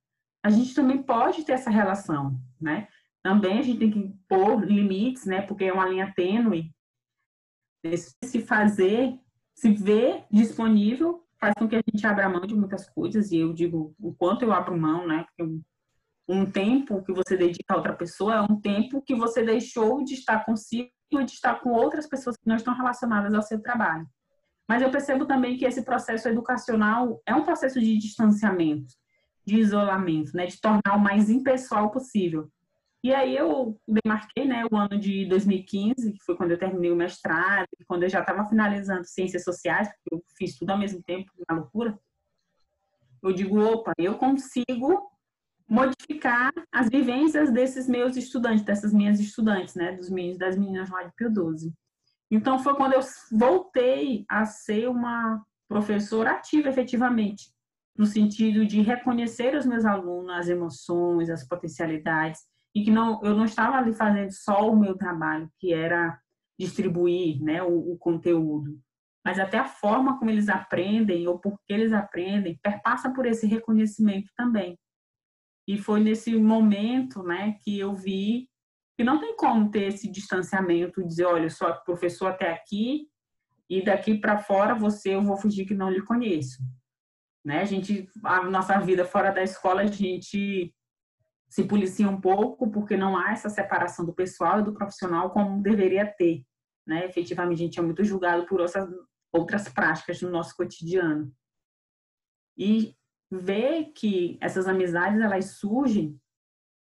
a 0.43 0.51
gente 0.51 0.75
também 0.75 1.03
pode 1.03 1.45
ter 1.45 1.53
essa 1.53 1.71
relação, 1.71 2.41
né? 2.61 2.89
Também 3.23 3.59
a 3.59 3.63
gente 3.63 3.79
tem 3.79 3.91
que 3.91 4.15
pôr 4.29 4.65
limites, 4.65 5.27
né? 5.27 5.43
Porque 5.43 5.65
é 5.65 5.73
uma 5.73 5.89
linha 5.89 6.13
tênue. 6.15 6.73
Se 8.25 8.41
fazer, 8.43 9.19
se 9.55 9.73
ver 9.73 10.25
disponível, 10.31 11.26
faz 11.41 11.55
com 11.59 11.69
que 11.69 11.77
a 11.77 11.83
gente 11.89 12.07
abra 12.07 12.29
mão 12.29 12.47
de 12.47 12.55
muitas 12.55 12.89
coisas. 12.89 13.31
E 13.31 13.39
eu 13.39 13.53
digo 13.53 13.95
o 14.01 14.15
quanto 14.15 14.45
eu 14.45 14.53
abro 14.53 14.77
mão, 14.77 15.07
né? 15.07 15.25
Porque 15.29 15.61
um 16.29 16.45
tempo 16.51 17.03
que 17.03 17.13
você 17.13 17.37
dedica 17.37 17.75
a 17.75 17.77
outra 17.77 17.95
pessoa 17.95 18.35
é 18.35 18.41
um 18.41 18.61
tempo 18.61 19.03
que 19.03 19.15
você 19.15 19.45
deixou 19.45 20.03
de 20.03 20.15
estar 20.15 20.45
consigo 20.45 20.91
e 21.13 21.25
de 21.25 21.33
estar 21.33 21.61
com 21.61 21.71
outras 21.71 22.09
pessoas 22.09 22.37
que 22.37 22.49
não 22.49 22.57
estão 22.57 22.75
relacionadas 22.75 23.33
ao 23.33 23.43
seu 23.43 23.61
trabalho. 23.61 24.07
Mas 24.69 24.83
eu 24.83 24.91
percebo 24.91 25.25
também 25.27 25.57
que 25.57 25.65
esse 25.65 25.85
processo 25.85 26.29
educacional 26.29 27.23
é 27.25 27.35
um 27.35 27.45
processo 27.45 27.81
de 27.81 27.97
distanciamento, 27.97 28.93
de 29.47 29.57
isolamento, 29.57 30.37
né, 30.37 30.47
de 30.47 30.61
tornar 30.61 30.97
o 30.97 30.99
mais 30.99 31.31
impessoal 31.31 31.91
possível. 31.91 32.51
E 33.05 33.15
aí 33.15 33.37
eu 33.37 33.79
demarquei, 33.87 34.45
né, 34.45 34.65
o 34.71 34.77
ano 34.77 34.99
de 34.99 35.27
2015, 35.27 36.13
que 36.13 36.25
foi 36.25 36.37
quando 36.37 36.51
eu 36.51 36.59
terminei 36.59 36.91
o 36.91 36.97
mestrado, 36.97 37.69
quando 37.87 38.03
eu 38.03 38.09
já 38.09 38.21
estava 38.21 38.45
finalizando 38.47 39.05
ciências 39.05 39.45
sociais, 39.45 39.89
porque 39.89 40.15
eu 40.15 40.23
fiz 40.37 40.59
tudo 40.59 40.71
ao 40.71 40.79
mesmo 40.79 41.03
tempo, 41.03 41.31
na 41.49 41.57
loucura. 41.57 41.97
Eu 43.23 43.33
digo, 43.33 43.61
opa, 43.61 43.93
eu 43.99 44.17
consigo 44.19 45.11
modificar 45.69 46.53
as 46.73 46.89
vivências 46.89 47.51
desses 47.51 47.89
meus 47.89 48.17
estudantes, 48.17 48.65
dessas 48.65 48.93
minhas 48.93 49.19
estudantes, 49.19 49.75
né, 49.75 49.93
dos 49.93 50.09
meninos 50.09 50.39
das 50.39 50.57
meninas 50.57 50.91
lá 50.91 51.03
de 51.03 51.13
Pio 51.15 51.33
12. 51.33 51.73
Então 52.31 52.59
foi 52.59 52.75
quando 52.75 52.95
eu 52.95 53.01
voltei 53.33 54.25
a 54.29 54.45
ser 54.45 54.89
uma 54.89 55.45
professora 55.69 56.33
ativa 56.33 56.69
efetivamente, 56.69 57.53
no 57.97 58.07
sentido 58.07 58.67
de 58.67 58.81
reconhecer 58.81 59.57
os 59.57 59.67
meus 59.67 59.85
alunos, 59.85 60.31
as 60.31 60.49
emoções, 60.49 61.31
as 61.31 61.47
potencialidades, 61.47 62.41
e 62.77 62.85
que 62.85 62.91
não 62.91 63.25
eu 63.25 63.35
não 63.35 63.47
estava 63.47 63.79
ali 63.79 63.95
fazendo 63.95 64.31
só 64.31 64.71
o 64.71 64.77
meu 64.77 64.95
trabalho, 64.99 65.51
que 65.59 65.73
era 65.73 66.21
distribuir, 66.61 67.43
né, 67.43 67.63
o, 67.63 67.93
o 67.93 67.99
conteúdo, 67.99 68.79
mas 69.25 69.39
até 69.39 69.57
a 69.57 69.65
forma 69.65 70.19
como 70.19 70.31
eles 70.31 70.51
aprendem 70.51 71.27
ou 71.27 71.39
por 71.39 71.59
que 71.67 71.73
eles 71.73 71.93
aprendem 71.95 72.59
perpassa 72.63 73.11
por 73.11 73.25
esse 73.25 73.47
reconhecimento 73.47 74.31
também. 74.37 74.79
E 75.67 75.79
foi 75.79 76.01
nesse 76.01 76.37
momento, 76.37 77.23
né, 77.23 77.57
que 77.65 77.79
eu 77.79 77.95
vi 77.95 78.47
que 78.99 79.05
não 79.05 79.19
tem 79.19 79.35
como 79.37 79.71
ter 79.71 79.85
esse 79.85 80.11
distanciamento, 80.11 81.05
dizer, 81.05 81.25
olha, 81.25 81.45
eu 81.45 81.51
sou 81.51 81.75
professor 81.85 82.29
até 82.29 82.53
aqui 82.53 83.09
e 83.71 83.83
daqui 83.83 84.19
para 84.19 84.39
fora 84.39 84.75
você 84.75 85.15
eu 85.15 85.23
vou 85.23 85.39
fingir 85.39 85.67
que 85.67 85.75
não 85.75 85.91
lhe 85.91 86.03
conheço. 86.03 86.63
Né? 87.43 87.63
A 87.63 87.65
gente 87.65 88.07
a 88.23 88.43
nossa 88.51 88.79
vida 88.81 89.05
fora 89.07 89.31
da 89.31 89.43
escola 89.43 89.81
a 89.81 89.87
gente 89.87 90.75
se 91.49 91.65
policia 91.65 92.09
um 92.09 92.21
pouco 92.21 92.71
porque 92.71 92.97
não 92.97 93.17
há 93.17 93.33
essa 93.33 93.49
separação 93.49 94.05
do 94.05 94.13
pessoal 94.13 94.61
e 94.61 94.65
do 94.65 94.75
profissional 94.75 95.31
como 95.31 95.63
deveria 95.63 96.07
ter, 96.07 96.45
né? 96.87 97.07
Efetivamente 97.07 97.63
a 97.63 97.65
gente 97.65 97.79
é 97.79 97.83
muito 97.83 98.05
julgado 98.05 98.47
por 98.47 98.61
outras 98.61 98.89
outras 99.33 99.69
práticas 99.69 100.21
no 100.23 100.31
nosso 100.31 100.57
cotidiano. 100.57 101.33
E 102.57 102.95
ver 103.31 103.93
que 103.95 104.39
essas 104.41 104.67
amizades 104.67 105.21
elas 105.21 105.59
surgem 105.59 106.19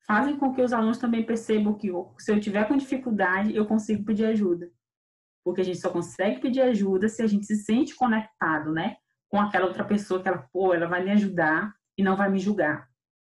fazem 0.06 0.36
com 0.36 0.52
que 0.52 0.62
os 0.62 0.72
alunos 0.72 0.98
também 0.98 1.24
percebam 1.24 1.74
que 1.74 1.90
se 2.18 2.30
eu 2.30 2.38
tiver 2.38 2.68
com 2.68 2.76
dificuldade, 2.76 3.56
eu 3.56 3.66
consigo 3.66 4.04
pedir 4.04 4.26
ajuda. 4.26 4.70
Porque 5.42 5.62
a 5.62 5.64
gente 5.64 5.78
só 5.78 5.90
consegue 5.90 6.40
pedir 6.40 6.60
ajuda 6.60 7.08
se 7.08 7.22
a 7.22 7.26
gente 7.26 7.46
se 7.46 7.56
sente 7.56 7.96
conectado, 7.96 8.72
né? 8.72 8.96
Com 9.28 9.40
aquela 9.40 9.66
outra 9.66 9.84
pessoa 9.84 10.22
que 10.22 10.28
ela, 10.28 10.46
pô, 10.52 10.74
ela 10.74 10.86
vai 10.86 11.02
me 11.02 11.10
ajudar 11.10 11.74
e 11.96 12.02
não 12.02 12.16
vai 12.16 12.30
me 12.30 12.38
julgar, 12.38 12.88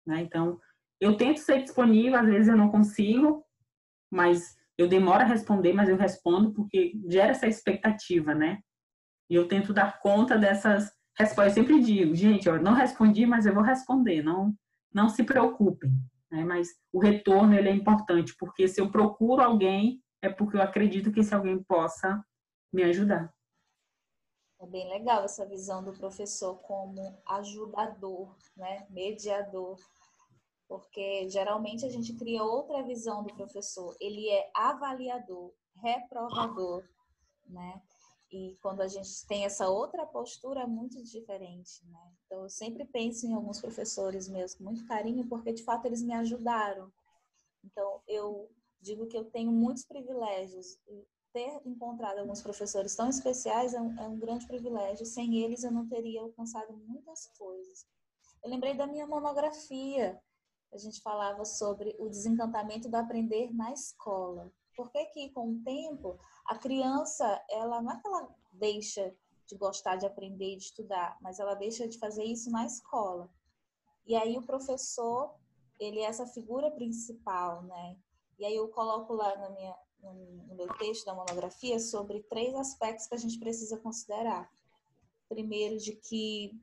né? 0.05 0.21
Então, 0.21 0.59
eu 0.99 1.17
tento 1.17 1.39
ser 1.39 1.61
disponível, 1.61 2.19
às 2.19 2.25
vezes 2.25 2.47
eu 2.47 2.57
não 2.57 2.69
consigo, 2.69 3.43
mas 4.11 4.57
eu 4.77 4.87
demoro 4.87 5.21
a 5.21 5.25
responder, 5.25 5.73
mas 5.73 5.89
eu 5.89 5.97
respondo 5.97 6.53
porque 6.53 6.93
gera 7.07 7.31
essa 7.31 7.47
expectativa, 7.47 8.33
né? 8.33 8.59
E 9.29 9.35
eu 9.35 9.47
tento 9.47 9.73
dar 9.73 9.99
conta 9.99 10.37
dessas 10.37 10.91
resposta, 11.17 11.49
eu 11.49 11.53
sempre 11.53 11.79
digo, 11.79 12.13
gente, 12.13 12.47
eu 12.47 12.61
não 12.61 12.73
respondi, 12.73 13.25
mas 13.25 13.45
eu 13.45 13.53
vou 13.53 13.63
responder, 13.63 14.21
não, 14.21 14.53
não 14.93 15.09
se 15.09 15.23
preocupem. 15.23 15.91
Né? 16.29 16.43
Mas 16.43 16.69
o 16.91 16.99
retorno 16.99 17.53
ele 17.55 17.69
é 17.69 17.73
importante, 17.73 18.35
porque 18.37 18.67
se 18.67 18.81
eu 18.81 18.91
procuro 18.91 19.41
alguém, 19.41 20.01
é 20.21 20.29
porque 20.29 20.57
eu 20.57 20.61
acredito 20.61 21.11
que 21.11 21.21
esse 21.21 21.33
alguém 21.33 21.63
possa 21.63 22.23
me 22.73 22.83
ajudar. 22.83 23.33
É 24.59 24.67
bem 24.67 24.89
legal 24.89 25.23
essa 25.23 25.45
visão 25.45 25.83
do 25.83 25.93
professor 25.93 26.55
como 26.61 27.21
ajudador, 27.25 28.35
né? 28.55 28.85
mediador, 28.89 29.77
porque 30.67 31.29
geralmente 31.29 31.85
a 31.85 31.89
gente 31.89 32.13
cria 32.15 32.43
outra 32.43 32.83
visão 32.83 33.23
do 33.23 33.33
professor. 33.33 33.95
Ele 33.99 34.29
é 34.29 34.49
avaliador, 34.53 35.53
reprovador, 35.81 36.83
né? 37.47 37.81
E 38.31 38.57
quando 38.61 38.81
a 38.81 38.87
gente 38.87 39.25
tem 39.27 39.45
essa 39.45 39.69
outra 39.69 40.05
postura, 40.05 40.61
é 40.61 40.67
muito 40.67 41.01
diferente, 41.03 41.85
né? 41.87 42.11
Então, 42.25 42.43
eu 42.43 42.49
sempre 42.49 42.83
penso 42.85 43.25
em 43.25 43.33
alguns 43.33 43.61
professores 43.61 44.27
meus 44.27 44.55
com 44.55 44.63
muito 44.63 44.85
carinho, 44.87 45.27
porque 45.27 45.53
de 45.53 45.63
fato 45.63 45.85
eles 45.85 46.01
me 46.01 46.13
ajudaram. 46.13 46.91
Então, 47.63 48.01
eu 48.07 48.49
digo 48.81 49.07
que 49.07 49.17
eu 49.17 49.25
tenho 49.25 49.51
muitos 49.51 49.85
privilégios. 49.85 50.77
Ter 51.31 51.61
encontrado 51.65 52.19
alguns 52.19 52.41
professores 52.41 52.95
tão 52.95 53.09
especiais 53.09 53.73
é 53.73 53.81
um, 53.81 53.99
é 53.99 54.07
um 54.07 54.17
grande 54.17 54.47
privilégio. 54.47 55.05
Sem 55.05 55.43
eles, 55.43 55.63
eu 55.63 55.71
não 55.71 55.87
teria 55.87 56.21
alcançado 56.21 56.75
muitas 56.77 57.27
coisas. 57.37 57.85
Eu 58.43 58.49
lembrei 58.49 58.73
da 58.75 58.87
minha 58.87 59.07
monografia. 59.07 60.19
A 60.73 60.77
gente 60.77 61.01
falava 61.01 61.45
sobre 61.45 61.95
o 61.99 62.09
desencantamento 62.09 62.89
do 62.89 62.95
aprender 62.95 63.53
na 63.53 63.71
escola. 63.71 64.51
Por 64.75 64.91
que 64.91 65.05
que, 65.05 65.29
com 65.29 65.51
o 65.51 65.63
tempo, 65.63 66.19
a 66.45 66.57
criança, 66.57 67.43
ela 67.49 67.81
não 67.81 67.91
é 67.91 68.01
que 68.01 68.07
ela 68.07 68.35
deixa 68.51 69.15
de 69.47 69.55
gostar 69.55 69.95
de 69.95 70.05
aprender 70.05 70.53
e 70.53 70.57
de 70.57 70.63
estudar, 70.63 71.17
mas 71.21 71.39
ela 71.39 71.53
deixa 71.53 71.87
de 71.87 71.97
fazer 71.97 72.23
isso 72.23 72.49
na 72.49 72.65
escola. 72.65 73.29
E 74.05 74.15
aí 74.15 74.37
o 74.37 74.45
professor, 74.45 75.35
ele 75.79 75.99
é 75.99 76.05
essa 76.05 76.25
figura 76.25 76.71
principal, 76.71 77.63
né? 77.63 77.97
E 78.37 78.45
aí 78.45 78.55
eu 78.55 78.67
coloco 78.69 79.13
lá 79.13 79.35
na 79.37 79.49
minha, 79.49 79.75
no 80.01 80.55
meu 80.55 80.67
texto 80.77 81.05
da 81.05 81.13
monografia 81.13 81.79
sobre 81.79 82.23
três 82.23 82.53
aspectos 82.55 83.07
que 83.07 83.15
a 83.15 83.19
gente 83.19 83.39
precisa 83.39 83.77
considerar. 83.77 84.49
Primeiro, 85.29 85.77
de 85.77 85.95
que 85.95 86.59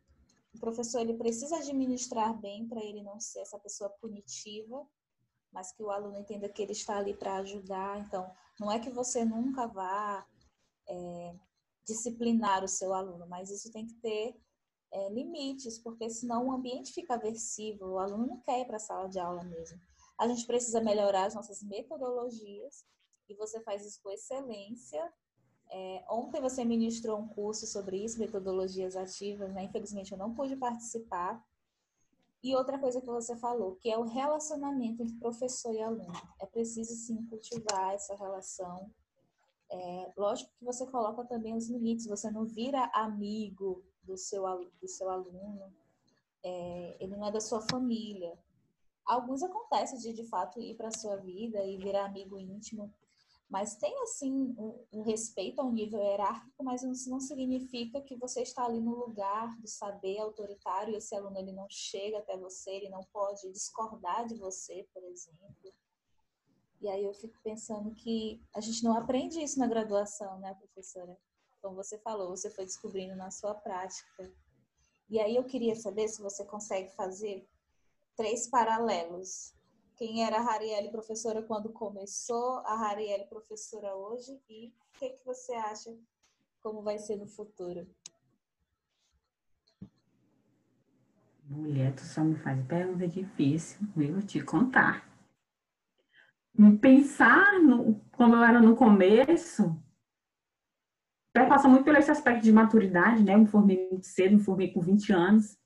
o 0.55 0.59
professor 0.59 1.01
ele 1.01 1.15
precisa 1.15 1.57
administrar 1.57 2.39
bem 2.39 2.67
para 2.69 2.83
ele 2.83 3.03
não 3.03 3.19
ser 3.19 3.41
essa 3.41 3.59
pessoa 3.59 3.91
punitiva, 3.91 4.87
mas 5.51 5.73
que 5.73 5.83
o 5.83 5.91
aluno 5.91 6.19
entenda 6.19 6.49
que 6.49 6.63
ele 6.63 6.73
está 6.73 6.97
ali 6.97 7.15
para 7.15 7.37
ajudar. 7.37 7.99
Então, 8.01 8.31
não 8.59 8.71
é 8.71 8.79
que 8.79 8.91
você 8.91 9.25
nunca 9.25 9.67
vá 9.67 10.27
é, 10.89 11.35
disciplinar 11.87 12.65
o 12.65 12.69
seu 12.69 12.93
aluno, 12.95 13.27
mas 13.29 13.51
isso 13.51 13.71
tem 13.71 13.87
que 13.87 13.95
ter 13.95 14.37
é, 14.93 15.09
limites, 15.11 15.79
porque 15.79 16.09
senão 16.11 16.47
o 16.47 16.53
ambiente 16.53 16.93
fica 16.93 17.15
aversivo, 17.15 17.87
o 17.87 17.99
aluno 17.99 18.27
não 18.27 18.41
quer 18.41 18.61
ir 18.61 18.67
para 18.67 18.77
a 18.77 18.81
sala 18.81 19.09
de 19.09 19.19
aula 19.19 19.43
mesmo. 19.45 19.81
A 20.19 20.29
gente 20.29 20.47
precisa 20.47 20.81
melhorar 20.81 21.25
as 21.27 21.35
nossas 21.35 21.63
metodologias 21.63 22.85
e 23.29 23.35
você 23.35 23.61
faz 23.63 23.85
isso 23.85 24.01
com 24.03 24.11
excelência. 24.11 25.13
É, 25.75 26.05
ontem 26.09 26.41
você 26.41 26.64
ministrou 26.64 27.19
um 27.19 27.26
curso 27.29 27.67
sobre 27.67 28.05
isso, 28.05 28.19
metodologias 28.19 28.95
ativas, 28.95 29.52
né? 29.52 29.64
Infelizmente 29.64 30.12
eu 30.12 30.19
não 30.19 30.35
pude 30.35 30.55
participar, 30.55 31.43
e 32.43 32.57
outra 32.57 32.76
coisa 32.76 33.00
que 33.00 33.07
você 33.07 33.37
falou, 33.37 33.76
que 33.76 33.88
é 33.88 33.97
o 33.97 34.02
relacionamento 34.02 35.02
entre 35.02 35.14
professor 35.14 35.73
e 35.73 35.81
aluno. 35.81 36.12
É 36.41 36.47
preciso 36.47 36.93
sim 36.95 37.25
cultivar 37.26 37.95
essa 37.95 38.17
relação. 38.17 38.91
É, 39.71 40.12
lógico 40.17 40.50
que 40.59 40.64
você 40.64 40.85
coloca 40.87 41.25
também 41.25 41.55
os 41.55 41.69
limites, 41.69 42.07
você 42.07 42.31
não 42.31 42.45
vira 42.45 42.91
amigo 42.93 43.85
do 44.02 44.17
seu, 44.17 44.43
do 44.81 44.88
seu 44.88 45.09
aluno, 45.09 45.73
é, 46.43 46.97
ele 46.99 47.17
não 47.17 47.25
é 47.25 47.31
da 47.31 47.41
sua 47.41 47.61
família. 47.61 48.37
Alguns 49.07 49.43
acontecem 49.45 49.99
de 49.99 50.12
de 50.12 50.25
fato 50.25 50.61
ir 50.61 50.76
para 50.76 50.88
a 50.88 50.99
sua 50.99 51.17
vida 51.17 51.64
e 51.64 51.76
virar 51.76 52.07
amigo 52.07 52.37
íntimo, 52.38 52.93
mas 53.53 53.77
tem, 53.77 53.95
assim, 54.01 54.55
um, 54.57 54.83
um 54.91 55.03
respeito 55.03 55.61
ao 55.61 55.71
nível 55.71 56.01
hierárquico, 56.01 56.65
mas 56.65 56.83
isso 56.83 57.11
não 57.11 57.21
significa 57.21 58.01
que 58.01 58.17
você 58.17 58.41
está 58.41 58.65
ali 58.65 58.81
no 58.81 58.95
lugar 58.95 59.55
do 59.61 59.69
saber 59.69 60.19
autoritário 60.21 60.95
e 60.95 60.97
esse 60.97 61.15
aluno 61.15 61.37
ele 61.39 61.53
não 61.53 61.67
chega 61.69 62.17
até 62.17 62.35
você, 62.35 62.71
ele 62.71 62.89
não 62.89 63.05
pode 63.13 63.53
discordar 63.53 64.27
de 64.27 64.37
você, 64.37 64.89
por 64.95 65.05
exemplo. 65.05 65.75
E 66.81 66.89
aí 66.89 67.05
eu 67.05 67.13
fico 67.13 67.39
pensando 67.45 67.95
que 67.95 68.43
a 68.55 68.61
gente 68.63 68.83
não 68.83 68.97
aprende 68.97 69.39
isso 69.39 69.59
na 69.59 69.67
graduação, 69.67 70.39
né, 70.39 70.55
professora? 70.55 71.15
como 71.61 71.77
você 71.77 71.99
falou, 71.99 72.31
você 72.31 72.49
foi 72.49 72.65
descobrindo 72.65 73.15
na 73.15 73.31
sua 73.31 73.55
prática. 73.55 74.33
E 75.11 75.21
aí 75.21 75.37
eu 75.37 75.45
queria 75.45 75.77
saber 75.77 76.09
se 76.09 76.23
você 76.23 76.43
consegue 76.43 76.89
fazer 76.97 77.47
três 78.17 78.49
paralelos. 78.49 79.55
Quem 79.97 80.25
era 80.25 80.39
a 80.39 80.55
Harielle 80.55 80.91
professora 80.91 81.43
quando 81.43 81.71
começou, 81.71 82.59
a 82.65 82.75
Harielle 82.75 83.27
professora 83.27 83.95
hoje 83.95 84.41
e 84.49 84.69
o 84.69 84.99
que, 84.99 85.11
que 85.11 85.25
você 85.25 85.53
acha 85.55 85.95
como 86.61 86.83
vai 86.83 86.99
ser 86.99 87.17
no 87.17 87.27
futuro? 87.27 87.87
Mulher, 91.45 91.95
tu 91.95 92.03
só 92.03 92.23
me 92.23 92.37
faz 92.37 92.65
pergunta 92.67 93.07
difícil, 93.07 93.87
viu? 93.95 94.23
Te 94.23 94.43
contar. 94.43 95.07
Pensar 96.81 97.61
no, 97.61 98.01
como 98.13 98.37
eu 98.37 98.45
era 98.45 98.61
no 98.61 98.77
começo, 98.77 99.77
passa 101.53 101.69
muito 101.69 101.85
pelo 101.85 101.99
esse 101.99 102.11
aspecto 102.11 102.43
de 102.43 102.53
maturidade, 102.53 103.23
né? 103.23 103.35
Eu 103.35 103.41
me 103.41 103.47
formei 103.47 103.89
muito 103.91 104.07
cedo, 104.07 104.37
me 104.37 104.43
formei 104.43 104.73
com 104.73 104.81
20 104.81 105.13
anos. 105.13 105.59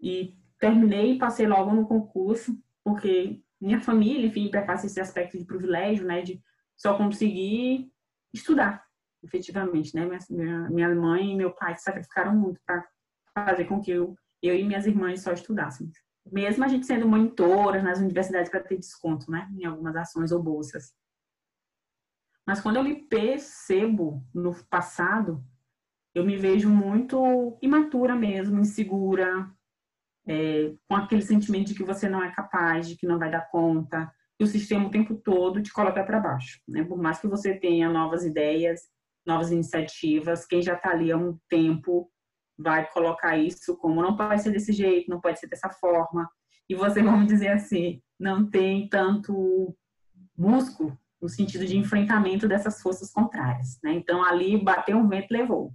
E 0.00 0.36
terminei 0.58 1.14
e 1.14 1.18
passei 1.18 1.46
logo 1.46 1.72
no 1.72 1.86
concurso, 1.86 2.56
porque 2.84 3.42
minha 3.60 3.80
família, 3.80 4.26
enfim, 4.26 4.50
passa 4.50 4.86
esse 4.86 5.00
aspecto 5.00 5.38
de 5.38 5.44
privilégio, 5.44 6.06
né? 6.06 6.20
De 6.20 6.40
só 6.76 6.96
conseguir 6.96 7.90
estudar, 8.32 8.84
efetivamente, 9.22 9.94
né? 9.94 10.06
Minha, 10.30 10.70
minha 10.70 10.94
mãe 10.94 11.32
e 11.32 11.36
meu 11.36 11.50
pai 11.52 11.76
sacrificaram 11.78 12.36
muito 12.36 12.60
para 12.66 12.86
fazer 13.32 13.64
com 13.64 13.80
que 13.80 13.90
eu, 13.90 14.14
eu 14.42 14.54
e 14.54 14.62
minhas 14.62 14.86
irmãs 14.86 15.22
só 15.22 15.32
estudássemos. 15.32 15.96
Mesmo 16.30 16.64
a 16.64 16.68
gente 16.68 16.86
sendo 16.86 17.08
monitoras 17.08 17.82
nas 17.82 17.98
universidades 17.98 18.50
para 18.50 18.62
ter 18.62 18.78
desconto, 18.78 19.30
né? 19.30 19.48
Em 19.58 19.64
algumas 19.64 19.96
ações 19.96 20.30
ou 20.30 20.42
bolsas. 20.42 20.92
Mas 22.46 22.60
quando 22.60 22.76
eu 22.76 22.84
me 22.84 22.94
percebo 23.06 24.22
no 24.34 24.54
passado, 24.66 25.42
eu 26.14 26.24
me 26.24 26.36
vejo 26.36 26.68
muito 26.68 27.58
imatura 27.62 28.14
mesmo, 28.14 28.60
insegura, 28.60 29.50
é, 30.26 30.72
com 30.88 30.96
aquele 30.96 31.22
sentimento 31.22 31.68
de 31.68 31.74
que 31.74 31.84
você 31.84 32.08
não 32.08 32.22
é 32.22 32.32
capaz, 32.32 32.88
de 32.88 32.96
que 32.96 33.06
não 33.06 33.18
vai 33.18 33.30
dar 33.30 33.48
conta, 33.50 34.10
e 34.38 34.44
o 34.44 34.46
sistema 34.46 34.86
o 34.86 34.90
tempo 34.90 35.14
todo 35.14 35.62
te 35.62 35.72
coloca 35.72 36.02
para 36.02 36.20
baixo. 36.20 36.60
Né? 36.66 36.82
Por 36.82 36.98
mais 36.98 37.18
que 37.20 37.26
você 37.26 37.54
tenha 37.54 37.88
novas 37.88 38.24
ideias, 38.24 38.80
novas 39.26 39.50
iniciativas, 39.50 40.46
quem 40.46 40.60
já 40.62 40.74
está 40.74 40.90
ali 40.90 41.12
há 41.12 41.16
um 41.16 41.38
tempo 41.48 42.10
vai 42.56 42.88
colocar 42.90 43.36
isso 43.36 43.76
como 43.76 44.02
não 44.02 44.16
pode 44.16 44.42
ser 44.42 44.50
desse 44.50 44.72
jeito, 44.72 45.10
não 45.10 45.20
pode 45.20 45.38
ser 45.38 45.48
dessa 45.48 45.68
forma, 45.68 46.28
e 46.68 46.74
você, 46.74 47.02
vamos 47.02 47.26
dizer 47.26 47.48
assim, 47.48 48.02
não 48.18 48.48
tem 48.48 48.88
tanto 48.88 49.76
músculo 50.36 50.98
no 51.20 51.28
sentido 51.28 51.64
de 51.64 51.76
enfrentamento 51.76 52.46
dessas 52.46 52.80
forças 52.82 53.10
contrárias. 53.10 53.78
Né? 53.82 53.94
Então, 53.94 54.22
ali 54.24 54.62
bateu 54.62 54.98
um 54.98 55.08
vento, 55.08 55.30
levou. 55.30 55.72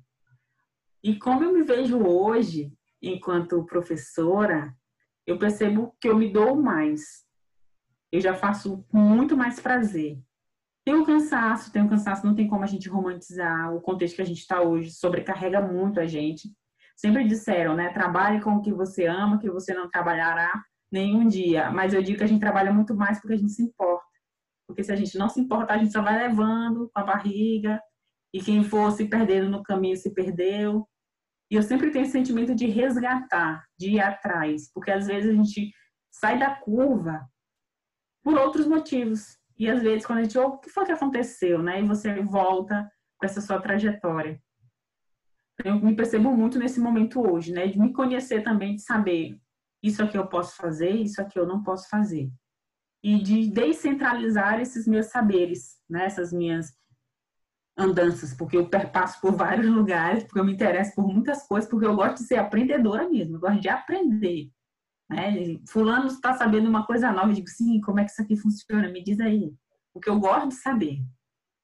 E 1.04 1.16
como 1.16 1.44
eu 1.44 1.54
me 1.54 1.64
vejo 1.64 1.98
hoje, 1.98 2.72
enquanto 3.02 3.66
professora, 3.66 4.76
eu 5.26 5.38
percebo 5.38 5.96
que 6.02 6.08
eu 6.08 6.18
me 6.18 6.32
dou 6.32 6.56
mais. 6.56 7.26
Eu 8.12 8.20
já 8.20 8.34
faço 8.34 8.84
com 8.90 8.98
muito 8.98 9.38
mais 9.38 9.60
prazer. 9.60 10.20
Tem 10.86 10.96
um 10.96 11.06
cansaço, 11.06 11.72
tem 11.72 11.82
um 11.82 11.88
cansaço, 11.88 12.26
não 12.26 12.34
tem 12.34 12.48
como 12.48 12.64
a 12.64 12.68
gente 12.68 12.90
romantizar. 12.90 13.74
O 13.76 13.82
contexto 13.82 14.16
que 14.16 14.22
a 14.22 14.26
gente 14.26 14.40
está 14.40 14.62
hoje 14.62 14.92
sobrecarrega 14.92 15.62
muito 15.62 16.00
a 16.00 16.08
gente. 16.08 16.52
Sempre 16.96 17.28
disseram, 17.28 17.76
né? 17.76 17.94
Trabalhe 17.94 18.42
com 18.42 18.56
o 18.56 18.62
que 18.62 18.74
você 18.74 19.06
ama, 19.06 19.40
que 19.40 19.50
você 19.50 19.74
não 19.74 19.90
trabalhará 19.90 20.52
nenhum 20.92 21.28
dia. 21.28 21.70
Mas 21.70 21.94
eu 21.94 22.02
digo 22.02 22.18
que 22.18 22.24
a 22.24 22.28
gente 22.28 22.40
trabalha 22.40 22.74
muito 22.74 22.96
mais 22.96 23.22
porque 23.22 23.36
a 23.36 23.38
gente 23.38 23.52
se 23.52 23.62
importa. 23.62 24.04
Porque 24.68 24.84
se 24.84 24.92
a 24.92 24.96
gente 24.96 25.18
não 25.18 25.30
se 25.30 25.40
importar, 25.40 25.76
a 25.76 25.78
gente 25.78 25.92
só 25.92 26.02
vai 26.02 26.28
levando 26.28 26.90
com 26.94 27.02
a 27.02 27.04
barriga, 27.04 27.80
e 28.34 28.42
quem 28.42 28.64
for 28.64 28.92
se 28.92 29.06
perdendo 29.06 29.50
no 29.50 29.64
caminho 29.64 29.96
se 29.96 30.14
perdeu. 30.14 30.88
E 31.50 31.56
eu 31.56 31.64
sempre 31.64 31.90
tenho 31.92 32.04
esse 32.04 32.12
sentimento 32.12 32.54
de 32.54 32.68
resgatar, 32.68 33.66
de 33.78 33.92
ir 33.92 34.00
atrás, 34.00 34.72
porque 34.74 34.92
às 34.92 35.08
vezes 35.08 35.30
a 35.30 35.34
gente 35.34 35.72
sai 36.12 36.38
da 36.38 36.56
curva 36.56 37.28
por 38.24 38.38
outros 38.38 38.68
motivos. 38.68 39.38
E 39.58 39.70
às 39.70 39.82
vezes 39.82 40.06
quando 40.06 40.20
a 40.20 40.24
gente, 40.24 40.38
oh, 40.38 40.48
o 40.48 40.58
que 40.60 40.70
foi 40.70 40.86
que 40.86 40.92
aconteceu, 40.92 41.62
né? 41.62 41.82
E 41.82 41.88
você 41.88 42.22
volta 42.22 42.90
para 43.18 43.30
essa 43.30 43.42
sua 43.42 43.60
trajetória. 43.60 44.40
Eu 45.66 45.76
me 45.76 45.96
percebo 45.96 46.32
muito 46.32 46.58
nesse 46.58 46.80
momento 46.80 47.20
hoje, 47.20 47.52
né? 47.52 47.68
De 47.68 47.78
me 47.78 47.92
conhecer 47.92 48.44
também, 48.44 48.76
de 48.76 48.82
saber 48.82 49.38
isso 49.84 50.04
aqui 50.04 50.18
eu 50.18 50.28
posso 50.28 50.56
fazer, 50.56 50.92
isso 50.92 51.22
aqui 51.22 51.40
eu 51.40 51.48
não 51.48 51.64
posso 51.64 51.90
fazer 51.90 52.32
e 53.04 53.22
de 53.22 53.50
descentralizar 53.50 54.60
esses 54.60 54.86
meus 54.86 55.08
saberes, 55.08 55.78
né? 55.90 56.06
essas 56.06 56.34
minhas 56.34 56.74
andanças, 57.80 58.34
porque 58.34 58.58
eu 58.58 58.70
perpasso 58.70 59.20
por 59.22 59.34
vários 59.34 59.68
lugares, 59.68 60.24
porque 60.24 60.40
eu 60.40 60.46
me 60.46 60.54
interesso 60.54 60.94
por 60.94 61.08
muitas 61.08 61.48
coisas, 61.48 61.70
porque 61.70 61.86
eu 61.86 61.96
gosto 61.96 62.18
de 62.18 62.24
ser 62.24 62.36
aprendedora 62.36 63.08
mesmo, 63.08 63.38
eu 63.38 63.40
gosto 63.40 63.62
de 63.62 63.70
aprender. 63.70 64.52
Né? 65.10 65.60
Fulano 65.68 66.08
está 66.08 66.34
sabendo 66.34 66.70
uma 66.70 66.86
coisa 66.86 67.12
nova, 67.12 67.30
eu 67.30 67.34
digo, 67.34 67.48
sim, 67.48 67.80
como 67.82 68.00
é 68.00 68.06
que 68.06 68.12
isso 68.12 68.22
aqui 68.22 68.36
funciona? 68.36 68.92
Me 68.92 69.04
diz 69.04 69.20
aí. 69.20 69.54
Porque 69.94 70.10
eu 70.10 70.20
gosto 70.20 70.50
de 70.50 70.56
saber. 70.56 71.00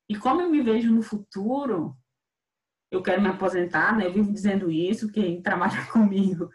E 0.10 0.16
como 0.16 0.42
eu 0.42 0.50
me 0.50 0.62
vejo 0.62 0.92
no 0.92 1.02
futuro, 1.02 1.96
eu 2.92 3.04
quero 3.04 3.22
me 3.22 3.28
aposentar, 3.28 3.96
né? 3.96 4.08
Eu 4.08 4.14
vivo 4.14 4.32
dizendo 4.32 4.72
isso, 4.72 5.12
quem 5.12 5.42
trabalha 5.42 5.86
comigo 5.92 6.50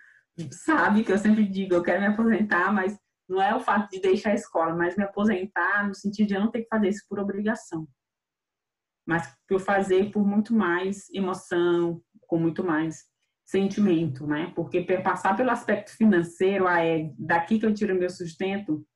sabe 0.51 1.05
que 1.05 1.12
eu 1.12 1.18
sempre 1.18 1.46
digo, 1.46 1.75
eu 1.75 1.83
quero 1.83 2.01
me 2.01 2.07
aposentar, 2.07 2.73
mas 2.73 2.99
não 3.29 3.42
é 3.42 3.55
o 3.55 3.61
fato 3.61 3.90
de 3.90 4.01
deixar 4.01 4.31
a 4.31 4.35
escola, 4.35 4.75
mas 4.75 4.96
me 4.96 5.05
aposentar 5.05 5.87
no 5.87 5.94
sentido 5.94 6.29
de 6.29 6.35
eu 6.35 6.40
não 6.40 6.51
ter 6.51 6.62
que 6.62 6.68
fazer 6.68 6.88
isso 6.88 7.05
por 7.09 7.18
obrigação. 7.18 7.87
Mas 9.11 9.29
por 9.49 9.59
fazer 9.59 10.12
por 10.12 10.25
muito 10.25 10.55
mais 10.55 11.11
emoção, 11.12 12.01
com 12.29 12.38
muito 12.38 12.62
mais 12.62 13.07
sentimento, 13.44 14.25
né? 14.25 14.53
Porque 14.55 14.83
passar 15.03 15.37
pelo 15.37 15.51
aspecto 15.51 15.96
financeiro, 15.96 16.68
ah, 16.68 16.81
é 16.81 17.11
daqui 17.18 17.59
que 17.59 17.66
eu 17.66 17.75
tiro 17.75 17.92
meu 17.92 18.09
sustento, 18.09 18.87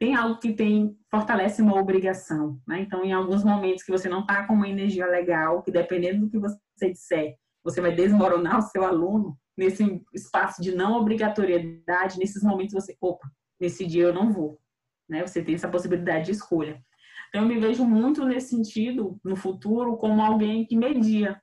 tem 0.00 0.14
algo 0.14 0.38
que 0.40 0.54
tem 0.54 0.96
fortalece 1.10 1.60
uma 1.60 1.78
obrigação, 1.78 2.58
né? 2.66 2.80
Então, 2.80 3.04
em 3.04 3.12
alguns 3.12 3.44
momentos 3.44 3.84
que 3.84 3.92
você 3.92 4.08
não 4.08 4.22
está 4.22 4.46
com 4.46 4.54
uma 4.54 4.66
energia 4.66 5.06
legal, 5.06 5.62
que 5.62 5.70
dependendo 5.70 6.20
do 6.24 6.30
que 6.30 6.38
você 6.38 6.90
disser, 6.90 7.36
você 7.62 7.82
vai 7.82 7.94
desmoronar 7.94 8.60
o 8.60 8.62
seu 8.62 8.86
aluno 8.86 9.38
nesse 9.54 10.02
espaço 10.14 10.62
de 10.62 10.74
não 10.74 10.94
obrigatoriedade, 10.94 12.18
nesses 12.18 12.42
momentos 12.42 12.72
você, 12.72 12.96
opa, 13.02 13.28
nesse 13.60 13.84
dia 13.84 14.04
eu 14.04 14.14
não 14.14 14.32
vou. 14.32 14.58
Né? 15.06 15.26
Você 15.26 15.42
tem 15.42 15.56
essa 15.56 15.68
possibilidade 15.68 16.24
de 16.24 16.32
escolha. 16.32 16.82
Então, 17.28 17.42
eu 17.42 17.48
me 17.48 17.58
vejo 17.58 17.84
muito 17.84 18.24
nesse 18.24 18.50
sentido, 18.50 19.20
no 19.24 19.36
futuro, 19.36 19.96
como 19.96 20.22
alguém 20.22 20.66
que 20.66 20.76
media, 20.76 21.40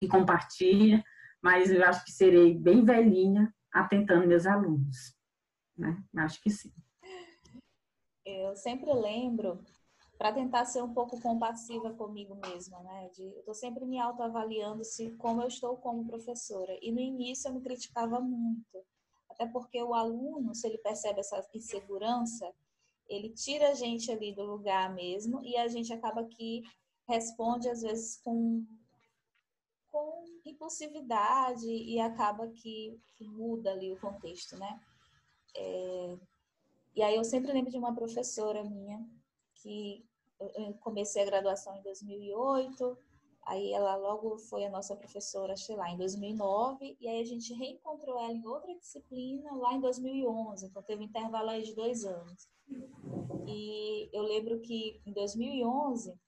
que 0.00 0.08
compartilha, 0.08 1.02
mas 1.42 1.70
eu 1.70 1.84
acho 1.84 2.04
que 2.04 2.12
serei 2.12 2.58
bem 2.58 2.84
velhinha 2.84 3.52
atentando 3.72 4.26
meus 4.26 4.46
alunos. 4.46 5.14
Né? 5.76 6.02
Acho 6.16 6.40
que 6.40 6.50
sim. 6.50 6.72
Eu 8.24 8.56
sempre 8.56 8.92
lembro, 8.92 9.64
para 10.18 10.32
tentar 10.32 10.64
ser 10.64 10.82
um 10.82 10.92
pouco 10.92 11.20
compassiva 11.20 11.92
comigo 11.92 12.34
mesma, 12.34 12.82
né? 12.82 13.08
De, 13.14 13.22
eu 13.22 13.40
estou 13.40 13.54
sempre 13.54 13.84
me 13.84 14.00
autoavaliando 14.00 14.84
se 14.84 15.10
como 15.12 15.42
eu 15.42 15.48
estou 15.48 15.76
como 15.76 16.06
professora. 16.06 16.76
E 16.82 16.90
no 16.90 17.00
início 17.00 17.48
eu 17.48 17.54
me 17.54 17.60
criticava 17.60 18.18
muito 18.18 18.84
até 19.36 19.46
porque 19.46 19.82
o 19.82 19.94
aluno, 19.94 20.54
se 20.54 20.66
ele 20.66 20.78
percebe 20.78 21.20
essa 21.20 21.46
insegurança, 21.54 22.50
ele 23.08 23.30
tira 23.30 23.70
a 23.70 23.74
gente 23.74 24.10
ali 24.10 24.34
do 24.34 24.44
lugar 24.44 24.94
mesmo 24.94 25.42
e 25.44 25.56
a 25.56 25.68
gente 25.68 25.92
acaba 25.92 26.24
que 26.24 26.62
responde 27.08 27.68
às 27.68 27.82
vezes 27.82 28.20
com, 28.22 28.64
com 29.90 30.24
impulsividade 30.44 31.66
e 31.66 32.00
acaba 32.00 32.48
que, 32.48 32.98
que 33.16 33.24
muda 33.24 33.72
ali 33.72 33.92
o 33.92 34.00
contexto, 34.00 34.56
né? 34.56 34.80
É, 35.54 36.16
e 36.94 37.02
aí 37.02 37.16
eu 37.16 37.24
sempre 37.24 37.52
lembro 37.52 37.70
de 37.70 37.78
uma 37.78 37.94
professora 37.94 38.64
minha 38.64 39.04
que 39.54 40.04
eu 40.38 40.74
comecei 40.74 41.22
a 41.22 41.26
graduação 41.26 41.76
em 41.76 41.82
2008 41.82 42.98
Aí 43.46 43.72
ela 43.72 43.94
logo 43.94 44.36
foi 44.38 44.64
a 44.64 44.70
nossa 44.70 44.96
professora, 44.96 45.56
sei 45.56 45.76
lá, 45.76 45.88
em 45.88 45.96
2009, 45.96 46.96
e 47.00 47.06
aí 47.06 47.20
a 47.20 47.24
gente 47.24 47.54
reencontrou 47.54 48.18
ela 48.18 48.32
em 48.32 48.44
outra 48.44 48.74
disciplina 48.74 49.54
lá 49.54 49.72
em 49.72 49.80
2011, 49.80 50.66
então 50.66 50.82
teve 50.82 51.02
um 51.02 51.06
intervalo 51.06 51.50
aí 51.50 51.62
de 51.62 51.72
dois 51.72 52.04
anos. 52.04 52.48
E 53.46 54.10
eu 54.12 54.22
lembro 54.22 54.60
que 54.60 55.00
em 55.06 55.12
2011 55.12 56.18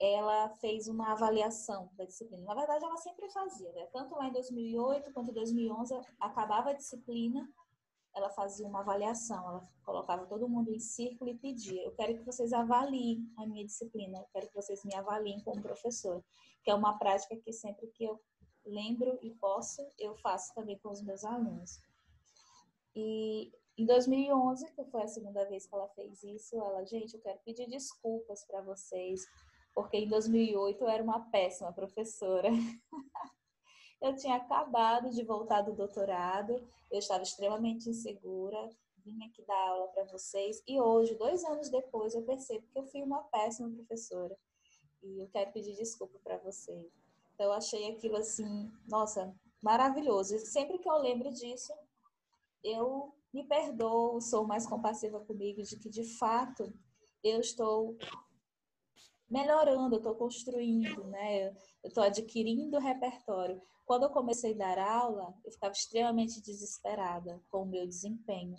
ela 0.00 0.48
fez 0.56 0.88
uma 0.88 1.12
avaliação 1.12 1.90
da 1.92 2.04
disciplina. 2.04 2.44
Na 2.44 2.54
verdade, 2.54 2.84
ela 2.84 2.96
sempre 2.96 3.28
fazia, 3.30 3.70
né? 3.72 3.86
Tanto 3.92 4.14
lá 4.14 4.28
em 4.28 4.32
2008 4.32 5.12
quanto 5.12 5.30
em 5.30 5.34
2011, 5.34 5.94
acabava 6.18 6.70
a 6.70 6.74
disciplina, 6.74 7.46
ela 8.14 8.30
fazia 8.30 8.66
uma 8.66 8.80
avaliação, 8.80 9.46
ela 9.46 9.68
colocava 9.84 10.26
todo 10.26 10.48
mundo 10.48 10.72
em 10.72 10.80
círculo 10.80 11.30
e 11.30 11.38
pedia: 11.38 11.82
Eu 11.84 11.92
quero 11.92 12.16
que 12.16 12.24
vocês 12.24 12.52
avaliem 12.52 13.30
a 13.36 13.46
minha 13.46 13.64
disciplina, 13.64 14.18
eu 14.18 14.26
quero 14.32 14.48
que 14.48 14.54
vocês 14.54 14.82
me 14.84 14.94
avaliem 14.94 15.40
como 15.42 15.62
professor, 15.62 16.24
que 16.64 16.70
é 16.70 16.74
uma 16.74 16.98
prática 16.98 17.36
que 17.36 17.52
sempre 17.52 17.86
que 17.88 18.04
eu 18.04 18.18
lembro 18.64 19.18
e 19.22 19.30
posso, 19.34 19.86
eu 19.98 20.14
faço 20.16 20.54
também 20.54 20.78
com 20.78 20.90
os 20.90 21.02
meus 21.02 21.24
alunos. 21.24 21.78
E 22.96 23.52
em 23.78 23.86
2011, 23.86 24.72
que 24.72 24.84
foi 24.84 25.02
a 25.02 25.08
segunda 25.08 25.44
vez 25.46 25.66
que 25.66 25.74
ela 25.74 25.88
fez 25.88 26.22
isso, 26.22 26.56
ela, 26.56 26.84
gente, 26.84 27.14
eu 27.14 27.20
quero 27.20 27.38
pedir 27.44 27.68
desculpas 27.68 28.44
para 28.44 28.60
vocês, 28.60 29.26
porque 29.74 29.96
em 29.96 30.08
2008 30.08 30.82
eu 30.82 30.88
era 30.88 31.02
uma 31.02 31.30
péssima 31.30 31.72
professora. 31.72 32.48
eu 34.02 34.14
tinha 34.16 34.36
acabado 34.36 35.10
de 35.10 35.22
voltar 35.22 35.62
do 35.62 35.72
doutorado, 35.72 36.52
eu 36.90 36.98
estava 36.98 37.22
extremamente 37.22 37.88
insegura, 37.88 38.68
vim 39.04 39.24
aqui 39.24 39.42
dar 39.46 39.68
aula 39.68 39.88
para 39.88 40.04
vocês 40.04 40.62
e 40.66 40.80
hoje, 40.80 41.14
dois 41.14 41.44
anos 41.44 41.70
depois, 41.70 42.14
eu 42.14 42.22
percebo 42.22 42.66
que 42.68 42.78
eu 42.78 42.84
fui 42.84 43.02
uma 43.02 43.22
péssima 43.24 43.70
professora 43.70 44.36
e 45.02 45.22
eu 45.22 45.28
quero 45.28 45.52
pedir 45.52 45.74
desculpa 45.74 46.18
para 46.22 46.36
vocês. 46.38 46.86
Então, 47.34 47.46
eu 47.46 47.52
achei 47.52 47.90
aquilo 47.90 48.16
assim, 48.16 48.70
nossa, 48.86 49.34
maravilhoso. 49.62 50.34
E 50.34 50.40
sempre 50.40 50.78
que 50.78 50.88
eu 50.88 50.98
lembro 50.98 51.30
disso, 51.30 51.72
eu 52.62 53.14
me 53.32 53.44
perdoo, 53.46 54.20
sou 54.20 54.46
mais 54.46 54.66
compassiva 54.66 55.20
comigo, 55.20 55.62
de 55.62 55.76
que 55.78 55.88
de 55.88 56.04
fato 56.18 56.72
eu 57.22 57.40
estou 57.40 57.96
melhorando, 59.28 59.94
eu 59.94 59.98
estou 59.98 60.14
construindo, 60.16 61.04
né? 61.04 61.48
Eu 61.82 61.88
estou 61.88 62.02
adquirindo 62.02 62.78
repertório. 62.78 63.62
Quando 63.86 64.04
eu 64.04 64.10
comecei 64.10 64.52
a 64.54 64.56
dar 64.56 64.78
aula, 64.78 65.34
eu 65.44 65.52
ficava 65.52 65.72
extremamente 65.72 66.40
desesperada 66.42 67.40
com 67.48 67.62
o 67.62 67.66
meu 67.66 67.86
desempenho. 67.86 68.56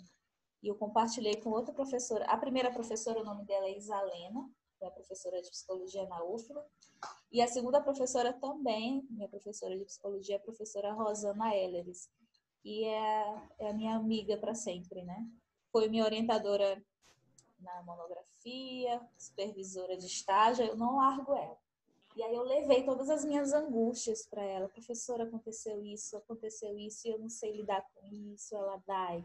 E 0.62 0.68
eu 0.68 0.74
compartilhei 0.76 1.36
com 1.36 1.50
outra 1.50 1.74
professora. 1.74 2.24
A 2.26 2.36
primeira 2.36 2.70
professora, 2.72 3.20
o 3.20 3.24
nome 3.24 3.44
dela 3.44 3.66
é 3.66 3.76
Isalena, 3.76 4.48
é 4.80 4.90
professora 4.90 5.40
de 5.40 5.50
psicologia 5.50 6.06
na 6.06 6.24
UFLA. 6.24 6.64
E 7.30 7.40
a 7.40 7.48
segunda 7.48 7.80
professora 7.80 8.32
também, 8.32 9.06
minha 9.10 9.28
professora 9.28 9.76
de 9.76 9.84
psicologia, 9.84 10.36
é 10.36 10.38
a 10.38 10.42
professora 10.42 10.92
Rosana 10.92 11.54
Elleres, 11.54 12.08
que 12.62 12.84
é, 12.84 13.42
é 13.58 13.70
a 13.70 13.72
minha 13.72 13.96
amiga 13.96 14.36
para 14.36 14.54
sempre, 14.54 15.02
né? 15.02 15.26
Foi 15.70 15.88
minha 15.88 16.04
orientadora 16.04 16.82
na 17.60 17.82
monografia, 17.82 19.00
supervisora 19.18 19.96
de 19.96 20.06
estágio, 20.06 20.64
eu 20.64 20.76
não 20.76 20.96
largo 20.96 21.34
ela. 21.34 21.58
E 22.14 22.22
aí 22.22 22.34
eu 22.34 22.42
levei 22.42 22.84
todas 22.84 23.08
as 23.08 23.24
minhas 23.24 23.52
angústias 23.52 24.26
para 24.26 24.42
ela. 24.42 24.68
Professora, 24.68 25.24
aconteceu 25.24 25.82
isso, 25.82 26.16
aconteceu 26.16 26.78
isso, 26.78 27.08
e 27.08 27.10
eu 27.10 27.18
não 27.18 27.28
sei 27.28 27.56
lidar 27.56 27.82
com 27.94 28.06
isso. 28.06 28.54
Ela, 28.54 28.82
dai, 28.86 29.24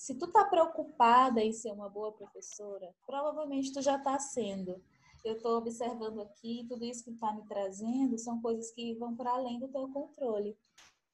se 0.00 0.14
tu 0.14 0.26
tá 0.28 0.44
preocupada 0.44 1.42
em 1.42 1.52
ser 1.52 1.72
uma 1.72 1.88
boa 1.88 2.12
professora, 2.12 2.94
provavelmente 3.06 3.72
tu 3.72 3.82
já 3.82 3.98
tá 3.98 4.18
sendo. 4.18 4.82
Eu 5.22 5.34
estou 5.34 5.58
observando 5.58 6.20
aqui, 6.20 6.64
tudo 6.68 6.84
isso 6.84 7.04
que 7.04 7.10
está 7.10 7.32
me 7.32 7.46
trazendo 7.46 8.16
são 8.18 8.40
coisas 8.40 8.70
que 8.72 8.94
vão 8.94 9.14
para 9.14 9.32
além 9.32 9.58
do 9.58 9.68
teu 9.68 9.88
controle. 9.88 10.56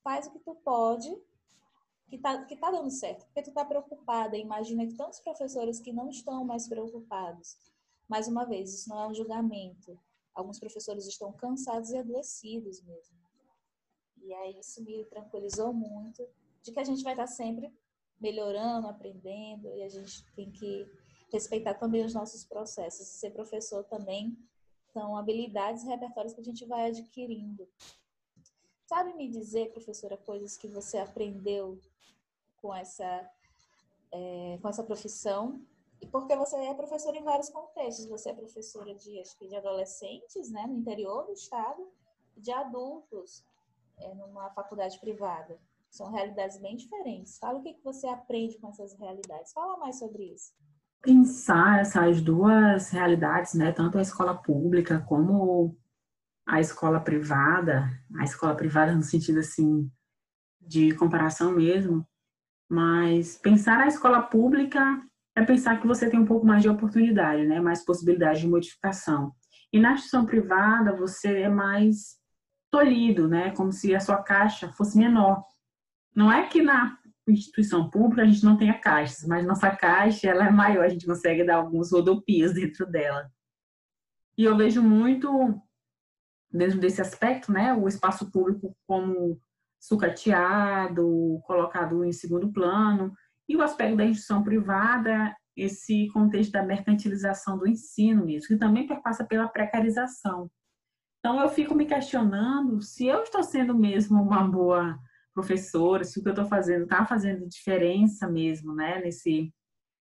Faz 0.06 0.28
o 0.28 0.30
que 0.30 0.38
tu 0.38 0.54
pode, 0.54 1.12
que 2.08 2.16
tá, 2.16 2.44
que 2.44 2.54
tá 2.54 2.70
dando 2.70 2.92
certo, 2.92 3.24
porque 3.24 3.42
tu 3.42 3.52
tá 3.52 3.64
preocupada. 3.64 4.36
Imagina 4.36 4.86
que 4.86 4.94
tantos 4.94 5.18
professores 5.18 5.80
que 5.80 5.92
não 5.92 6.08
estão 6.08 6.44
mais 6.44 6.68
preocupados. 6.68 7.56
Mais 8.08 8.28
uma 8.28 8.44
vez, 8.44 8.72
isso 8.72 8.88
não 8.88 9.00
é 9.00 9.08
um 9.08 9.14
julgamento. 9.14 9.98
Alguns 10.32 10.60
professores 10.60 11.08
estão 11.08 11.32
cansados 11.32 11.90
e 11.90 11.96
adoecidos 11.96 12.80
mesmo. 12.84 13.18
E 14.22 14.32
aí 14.32 14.60
isso 14.60 14.80
me 14.84 15.04
tranquilizou 15.06 15.72
muito 15.72 16.24
de 16.62 16.70
que 16.70 16.78
a 16.78 16.84
gente 16.84 17.02
vai 17.02 17.14
estar 17.14 17.26
sempre 17.26 17.74
melhorando, 18.20 18.86
aprendendo, 18.86 19.74
e 19.74 19.82
a 19.82 19.88
gente 19.88 20.24
tem 20.36 20.52
que 20.52 20.88
respeitar 21.32 21.74
também 21.74 22.04
os 22.04 22.14
nossos 22.14 22.44
processos. 22.44 23.08
Ser 23.08 23.30
professor 23.30 23.82
também 23.82 24.38
são 24.92 25.16
habilidades 25.16 25.82
e 25.82 25.88
repertórios 25.88 26.32
que 26.32 26.42
a 26.42 26.44
gente 26.44 26.64
vai 26.64 26.90
adquirindo. 26.90 27.68
Sabe 28.86 29.14
me 29.14 29.28
dizer, 29.28 29.72
professora, 29.72 30.16
coisas 30.16 30.56
que 30.56 30.68
você 30.68 30.96
aprendeu 30.98 31.78
com 32.62 32.72
essa, 32.72 33.28
é, 34.12 34.58
com 34.62 34.68
essa 34.68 34.84
profissão? 34.84 35.60
E 36.00 36.06
porque 36.06 36.36
você 36.36 36.56
é 36.56 36.72
professora 36.72 37.16
em 37.16 37.24
vários 37.24 37.50
contextos. 37.50 38.06
Você 38.06 38.30
é 38.30 38.34
professora 38.34 38.94
de, 38.94 39.18
acho 39.20 39.36
que 39.38 39.48
de 39.48 39.56
adolescentes, 39.56 40.50
né, 40.52 40.66
no 40.68 40.76
interior 40.76 41.26
do 41.26 41.32
estado, 41.32 41.84
de 42.36 42.52
adultos, 42.52 43.44
é, 43.98 44.14
numa 44.14 44.50
faculdade 44.50 45.00
privada. 45.00 45.58
São 45.90 46.12
realidades 46.12 46.58
bem 46.58 46.76
diferentes. 46.76 47.38
Fala 47.38 47.58
o 47.58 47.62
que, 47.62 47.74
que 47.74 47.82
você 47.82 48.06
aprende 48.06 48.56
com 48.58 48.68
essas 48.68 48.94
realidades. 48.94 49.52
Fala 49.52 49.78
mais 49.78 49.98
sobre 49.98 50.24
isso. 50.24 50.52
Pensar 51.02 51.80
essas 51.80 52.20
duas 52.20 52.90
realidades, 52.90 53.54
né? 53.54 53.72
Tanto 53.72 53.98
a 53.98 54.02
escola 54.02 54.34
pública 54.34 55.04
como 55.08 55.76
a 56.46 56.60
escola 56.60 57.00
privada, 57.00 57.90
a 58.18 58.24
escola 58.24 58.54
privada 58.54 58.94
no 58.94 59.02
sentido 59.02 59.40
assim 59.40 59.90
de 60.60 60.94
comparação 60.94 61.52
mesmo, 61.52 62.06
mas 62.68 63.36
pensar 63.36 63.80
a 63.80 63.86
escola 63.86 64.22
pública 64.22 65.02
é 65.36 65.44
pensar 65.44 65.80
que 65.80 65.86
você 65.86 66.08
tem 66.08 66.18
um 66.18 66.24
pouco 66.24 66.46
mais 66.46 66.62
de 66.62 66.68
oportunidade, 66.68 67.44
né? 67.46 67.60
Mais 67.60 67.84
possibilidade 67.84 68.40
de 68.40 68.48
modificação. 68.48 69.32
E 69.72 69.78
na 69.78 69.92
instituição 69.92 70.24
privada 70.24 70.96
você 70.96 71.42
é 71.42 71.48
mais 71.48 72.16
tolhido, 72.70 73.28
né? 73.28 73.50
Como 73.50 73.72
se 73.72 73.94
a 73.94 74.00
sua 74.00 74.22
caixa 74.22 74.72
fosse 74.72 74.96
menor. 74.96 75.44
Não 76.14 76.32
é 76.32 76.46
que 76.46 76.62
na 76.62 76.98
instituição 77.28 77.90
pública 77.90 78.22
a 78.22 78.24
gente 78.24 78.44
não 78.44 78.56
tenha 78.56 78.78
caixas, 78.78 79.26
mas 79.26 79.46
nossa 79.46 79.70
caixa 79.70 80.28
ela 80.28 80.46
é 80.46 80.50
maior, 80.50 80.84
a 80.84 80.88
gente 80.88 81.06
consegue 81.06 81.44
dar 81.44 81.56
alguns 81.56 81.92
rodopios 81.92 82.54
dentro 82.54 82.86
dela. 82.86 83.30
E 84.38 84.44
eu 84.44 84.56
vejo 84.56 84.82
muito 84.82 85.60
dentro 86.50 86.78
desse 86.78 87.00
aspecto, 87.00 87.52
né, 87.52 87.72
o 87.74 87.88
espaço 87.88 88.30
público 88.30 88.76
como 88.86 89.38
sucateado, 89.80 91.40
colocado 91.44 92.04
em 92.04 92.12
segundo 92.12 92.52
plano, 92.52 93.12
e 93.48 93.56
o 93.56 93.62
aspecto 93.62 93.96
da 93.96 94.04
instituição 94.04 94.42
privada, 94.42 95.34
esse 95.56 96.08
contexto 96.08 96.52
da 96.52 96.62
mercantilização 96.62 97.56
do 97.56 97.66
ensino 97.66 98.24
mesmo, 98.24 98.48
que 98.48 98.56
também 98.56 98.86
passa 99.02 99.24
pela 99.24 99.48
precarização. 99.48 100.50
Então 101.18 101.40
eu 101.40 101.48
fico 101.48 101.74
me 101.74 101.86
questionando 101.86 102.80
se 102.82 103.06
eu 103.06 103.22
estou 103.22 103.42
sendo 103.42 103.74
mesmo 103.74 104.20
uma 104.22 104.46
boa 104.46 104.98
professora, 105.34 106.04
se 106.04 106.18
o 106.18 106.22
que 106.22 106.28
eu 106.28 106.32
estou 106.32 106.46
fazendo 106.46 106.84
está 106.84 107.04
fazendo 107.04 107.48
diferença 107.48 108.28
mesmo, 108.28 108.74
né, 108.74 109.00
nesse 109.00 109.52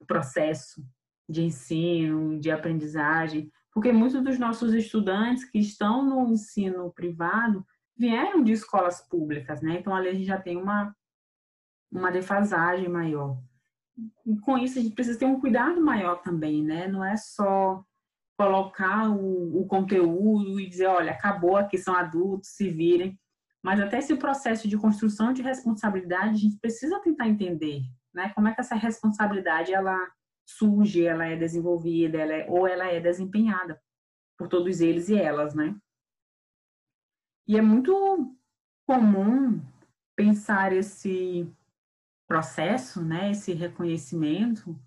processo 0.07 0.85
de 1.29 1.43
ensino, 1.43 2.39
de 2.41 2.51
aprendizagem, 2.51 3.51
porque 3.73 3.91
muitos 3.93 4.23
dos 4.23 4.39
nossos 4.39 4.75
estudantes 4.75 5.45
que 5.45 5.59
estão 5.59 6.05
no 6.05 6.33
ensino 6.33 6.93
privado 6.93 7.67
vieram 7.97 8.43
de 8.43 8.53
escolas 8.53 9.01
públicas, 9.09 9.63
né? 9.63 9.79
Então 9.79 9.95
ali 9.95 10.09
a 10.09 10.13
gente 10.15 10.27
já 10.27 10.41
tem 10.41 10.57
uma 10.57 10.95
uma 11.91 12.11
defasagem 12.11 12.89
maior. 12.89 13.39
E 14.27 14.39
com 14.39 14.57
isso 14.57 14.79
a 14.79 14.83
gente 14.83 14.95
precisa 14.95 15.19
ter 15.19 15.27
um 15.27 15.39
cuidado 15.39 15.81
maior 15.81 16.23
também, 16.23 16.65
né? 16.65 16.89
Não 16.89 17.05
é 17.05 17.17
só 17.17 17.85
colocar 18.39 19.11
o, 19.11 19.61
o 19.61 19.67
conteúdo 19.67 20.59
e 20.59 20.67
dizer, 20.67 20.87
olha, 20.87 21.13
acabou, 21.13 21.57
aqui 21.57 21.77
são 21.77 21.95
adultos, 21.95 22.51
se 22.51 22.71
virem. 22.71 23.19
Mas 23.63 23.79
até 23.79 23.99
esse 23.99 24.17
processo 24.17 24.67
de 24.67 24.77
construção 24.79 25.33
de 25.33 25.43
responsabilidade, 25.43 26.31
a 26.31 26.39
gente 26.39 26.59
precisa 26.59 26.99
tentar 27.01 27.29
entender, 27.29 27.83
né? 28.13 28.33
Como 28.35 28.49
é 28.49 28.55
que 28.55 28.61
essa 28.61 28.75
responsabilidade 28.75 29.73
ela 29.73 29.97
surge, 30.47 31.05
ela 31.05 31.27
é 31.27 31.37
desenvolvida, 31.37 32.19
ela 32.19 32.33
é, 32.33 32.51
ou 32.51 32.67
ela 32.67 32.87
é 32.87 33.01
desempenhada 33.01 33.81
por 34.39 34.49
todos 34.49 34.81
eles 34.81 35.09
e 35.09 35.17
elas, 35.17 35.55
né? 35.55 35.77
E 37.47 37.57
é 37.57 37.63
muito 37.63 38.37
comum 38.87 39.61
pensar 40.17 40.73
esse 40.73 41.51
processo, 42.29 43.05
né, 43.05 43.31
esse 43.31 43.53
reconhecimento 43.53 44.79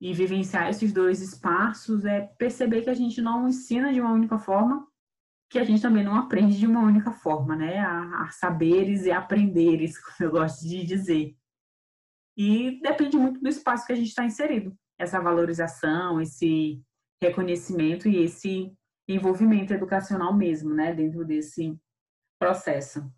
e 0.00 0.12
vivenciar 0.12 0.68
esses 0.68 0.92
dois 0.92 1.20
espaços 1.20 2.04
é 2.04 2.20
perceber 2.38 2.82
que 2.82 2.90
a 2.90 2.94
gente 2.94 3.20
não 3.20 3.48
ensina 3.48 3.92
de 3.92 4.00
uma 4.00 4.12
única 4.12 4.38
forma 4.38 4.86
que 5.50 5.58
a 5.58 5.64
gente 5.64 5.80
também 5.80 6.04
não 6.04 6.14
aprende 6.14 6.58
de 6.58 6.66
uma 6.66 6.80
única 6.80 7.10
forma, 7.10 7.56
né? 7.56 7.78
A, 7.78 8.24
a 8.24 8.30
saberes 8.30 9.06
e 9.06 9.10
aprenderes, 9.10 9.98
como 10.04 10.28
eu 10.28 10.30
gosto 10.30 10.68
de 10.68 10.84
dizer. 10.84 11.36
E 12.38 12.80
depende 12.80 13.16
muito 13.16 13.40
do 13.40 13.48
espaço 13.48 13.84
que 13.84 13.92
a 13.92 13.96
gente 13.96 14.08
está 14.08 14.24
inserido. 14.24 14.72
Essa 14.96 15.20
valorização, 15.20 16.20
esse 16.20 16.80
reconhecimento 17.20 18.08
e 18.08 18.22
esse 18.22 18.72
envolvimento 19.08 19.74
educacional 19.74 20.32
mesmo, 20.32 20.72
né? 20.72 20.94
Dentro 20.94 21.24
desse 21.24 21.76
processo. 22.38 23.12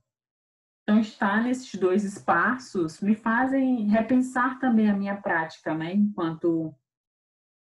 Então, 0.82 0.98
estar 0.98 1.42
nesses 1.42 1.78
dois 1.78 2.02
espaços 2.02 3.00
me 3.02 3.14
fazem 3.14 3.88
repensar 3.88 4.58
também 4.58 4.88
a 4.88 4.96
minha 4.96 5.20
prática, 5.20 5.74
né? 5.74 5.92
Enquanto 5.92 6.74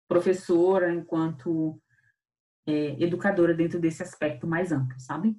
professora, 0.10 0.94
enquanto 0.94 1.82
é, 2.68 3.02
educadora 3.02 3.54
dentro 3.54 3.80
desse 3.80 4.04
aspecto 4.04 4.46
mais 4.46 4.74
amplo, 4.74 5.00
sabe? 5.00 5.38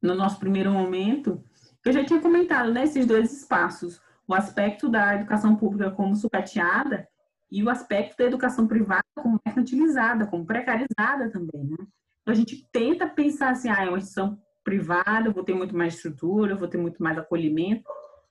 No 0.00 0.14
nosso 0.14 0.38
primeiro 0.38 0.70
momento, 0.70 1.44
eu 1.84 1.92
já 1.92 2.04
tinha 2.04 2.20
comentado 2.20 2.72
né, 2.72 2.84
dois 3.06 3.32
espaços, 3.32 4.00
o 4.28 4.34
aspecto 4.34 4.90
da 4.90 5.14
educação 5.14 5.56
pública 5.56 5.90
como 5.90 6.14
sucateada 6.14 7.08
e 7.50 7.64
o 7.64 7.70
aspecto 7.70 8.16
da 8.18 8.24
educação 8.24 8.68
privada 8.68 9.02
como 9.16 9.40
mercantilizada, 9.44 10.26
como 10.26 10.44
precarizada 10.44 11.30
também, 11.32 11.64
né? 11.64 11.76
Então 12.20 12.32
a 12.32 12.34
gente 12.34 12.68
tenta 12.70 13.08
pensar 13.08 13.52
assim, 13.52 13.70
ah, 13.70 13.84
é 13.84 13.88
uma 13.88 13.96
instituição 13.96 14.38
privada, 14.62 15.32
vou 15.32 15.42
ter 15.42 15.54
muito 15.54 15.74
mais 15.74 15.94
estrutura, 15.94 16.54
vou 16.54 16.68
ter 16.68 16.76
muito 16.76 17.02
mais 17.02 17.16
acolhimento. 17.16 17.88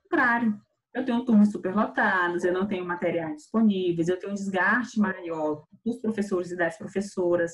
Claro, 0.07 0.55
eu 0.93 1.03
tenho 1.03 1.25
turmas 1.25 1.51
superlotadas, 1.51 2.43
eu 2.43 2.53
não 2.53 2.67
tenho 2.67 2.85
materiais 2.85 3.37
disponíveis, 3.37 4.07
eu 4.07 4.19
tenho 4.19 4.31
um 4.31 4.35
desgaste 4.35 4.99
maior 4.99 5.65
dos 5.83 5.97
professores 5.97 6.51
e 6.51 6.55
das 6.55 6.77
professoras, 6.77 7.53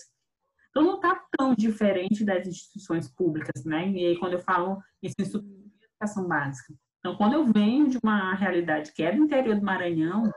Então, 0.69 0.84
não 0.84 0.95
está 0.95 1.23
tão 1.38 1.53
diferente 1.56 2.25
das 2.25 2.47
instituições 2.47 3.08
públicas, 3.08 3.63
né? 3.63 3.89
E 3.89 4.08
aí, 4.08 4.17
quando 4.19 4.34
eu 4.34 4.39
falo 4.39 4.82
ensino 5.01 5.41
de 5.41 5.86
educação 5.86 6.27
básica. 6.27 6.73
Então, 7.04 7.18
quando 7.18 7.34
eu 7.34 7.46
venho 7.46 7.89
de 7.89 8.00
uma 8.02 8.34
realidade 8.34 8.94
que 8.94 9.04
é 9.04 9.12
do 9.12 9.24
interior 9.24 9.60
do 9.60 9.66
Maranhão, 9.66 10.32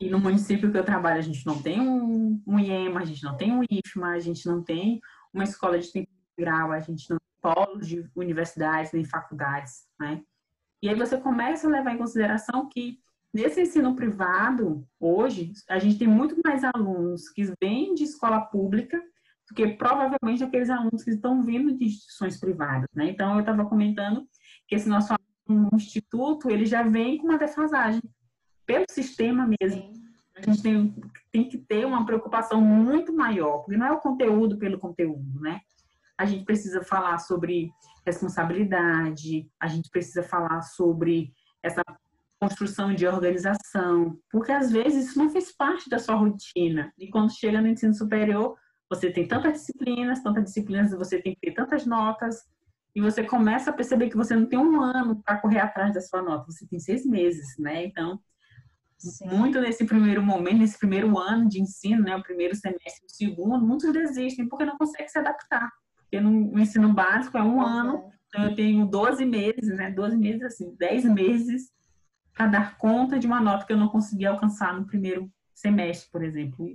e 0.00 0.10
no 0.10 0.18
município 0.18 0.70
que 0.70 0.76
eu 0.76 0.84
trabalho, 0.84 1.18
a 1.18 1.22
gente 1.22 1.46
não 1.46 1.62
tem 1.62 1.80
um, 1.80 2.42
um 2.44 2.58
IEMA, 2.58 3.00
a 3.00 3.04
gente 3.04 3.22
não 3.22 3.36
tem 3.36 3.52
um 3.52 3.62
IFMA, 3.62 4.08
a 4.10 4.18
gente 4.18 4.44
não 4.46 4.64
tem 4.64 5.00
uma 5.32 5.44
escola 5.44 5.78
de 5.78 5.92
tempo 5.92 6.08
integral, 6.32 6.72
a 6.72 6.80
gente 6.80 7.08
não 7.08 7.18
tem 7.18 7.54
polos 7.54 7.86
de 7.86 8.04
universidades 8.16 8.92
nem 8.92 9.04
faculdades, 9.04 9.86
né? 9.98 10.22
E 10.82 10.88
aí 10.88 10.94
você 10.96 11.16
começa 11.16 11.68
a 11.68 11.70
levar 11.70 11.94
em 11.94 11.98
consideração 11.98 12.68
que 12.68 12.98
nesse 13.32 13.60
ensino 13.60 13.94
privado, 13.94 14.84
hoje, 14.98 15.52
a 15.68 15.78
gente 15.78 15.98
tem 15.98 16.08
muito 16.08 16.36
mais 16.44 16.62
alunos 16.64 17.28
que 17.28 17.44
vêm 17.60 17.94
de 17.94 18.02
escola 18.02 18.40
pública 18.40 19.00
do 19.48 19.54
que 19.54 19.68
provavelmente 19.68 20.42
aqueles 20.42 20.68
alunos 20.68 21.04
que 21.04 21.10
estão 21.10 21.42
vindo 21.42 21.76
de 21.76 21.84
instituições 21.84 22.38
privadas, 22.38 22.88
né? 22.92 23.08
Então, 23.10 23.34
eu 23.34 23.40
estava 23.40 23.64
comentando 23.64 24.26
que 24.68 24.74
esse 24.74 24.88
nosso 24.88 25.12
instituto, 25.72 26.50
ele 26.50 26.66
já 26.66 26.82
vem 26.82 27.18
com 27.18 27.28
uma 27.28 27.38
defasagem 27.38 28.02
pelo 28.66 28.84
sistema 28.90 29.48
mesmo. 29.60 29.92
A 30.36 30.42
gente 30.42 30.62
tem, 30.62 30.94
tem 31.32 31.48
que 31.48 31.58
ter 31.58 31.84
uma 31.84 32.04
preocupação 32.06 32.60
muito 32.60 33.12
maior, 33.12 33.58
porque 33.58 33.76
não 33.76 33.86
é 33.86 33.92
o 33.92 34.00
conteúdo 34.00 34.56
pelo 34.58 34.78
conteúdo, 34.78 35.40
né? 35.40 35.60
A 36.16 36.24
gente 36.24 36.44
precisa 36.44 36.82
falar 36.82 37.18
sobre 37.18 37.70
responsabilidade, 38.04 39.48
a 39.60 39.66
gente 39.66 39.90
precisa 39.90 40.22
falar 40.22 40.62
sobre 40.62 41.32
essa 41.62 41.82
construção 42.40 42.94
de 42.94 43.06
organização, 43.06 44.16
porque 44.30 44.52
às 44.52 44.70
vezes 44.70 45.08
isso 45.08 45.18
não 45.18 45.30
fez 45.30 45.50
parte 45.50 45.90
da 45.90 45.98
sua 45.98 46.14
rotina. 46.14 46.92
E 46.96 47.08
quando 47.08 47.32
chega 47.32 47.60
no 47.60 47.68
ensino 47.68 47.94
superior, 47.94 48.56
você 48.88 49.10
tem 49.10 49.26
tantas 49.26 49.54
disciplinas, 49.54 50.22
tantas 50.22 50.44
disciplinas, 50.44 50.92
você 50.92 51.20
tem 51.20 51.34
que 51.34 51.40
ter 51.40 51.52
tantas 51.52 51.84
notas, 51.84 52.44
e 52.98 53.00
você 53.00 53.22
começa 53.22 53.70
a 53.70 53.72
perceber 53.72 54.08
que 54.10 54.16
você 54.16 54.34
não 54.34 54.44
tem 54.44 54.58
um 54.58 54.82
ano 54.82 55.22
para 55.22 55.38
correr 55.38 55.60
atrás 55.60 55.94
da 55.94 56.00
sua 56.00 56.20
nota, 56.20 56.50
você 56.50 56.66
tem 56.66 56.80
seis 56.80 57.06
meses, 57.06 57.56
né? 57.56 57.84
Então, 57.84 58.20
Sim. 58.98 59.28
muito 59.28 59.60
nesse 59.60 59.86
primeiro 59.86 60.20
momento, 60.20 60.58
nesse 60.58 60.76
primeiro 60.76 61.16
ano 61.16 61.48
de 61.48 61.62
ensino, 61.62 62.02
né, 62.02 62.16
o 62.16 62.22
primeiro 62.24 62.56
semestre, 62.56 63.06
o 63.06 63.08
segundo, 63.08 63.64
muitos 63.64 63.92
desistem 63.92 64.48
porque 64.48 64.64
não 64.64 64.76
conseguem 64.76 65.06
se 65.06 65.16
adaptar. 65.16 65.70
Porque 65.96 66.18
no 66.18 66.58
ensino 66.58 66.92
básico 66.92 67.38
é 67.38 67.42
um 67.42 67.60
ano, 67.60 68.10
então 68.26 68.46
eu 68.46 68.56
tenho 68.56 68.84
12 68.84 69.24
meses, 69.24 69.76
né, 69.76 69.92
12 69.92 70.16
meses 70.16 70.42
assim, 70.42 70.74
10 70.76 71.04
meses 71.04 71.70
para 72.34 72.48
dar 72.48 72.76
conta 72.78 73.16
de 73.16 73.28
uma 73.28 73.40
nota 73.40 73.64
que 73.64 73.72
eu 73.72 73.78
não 73.78 73.88
consegui 73.88 74.26
alcançar 74.26 74.74
no 74.74 74.86
primeiro 74.86 75.30
semestre, 75.54 76.10
por 76.10 76.24
exemplo. 76.24 76.68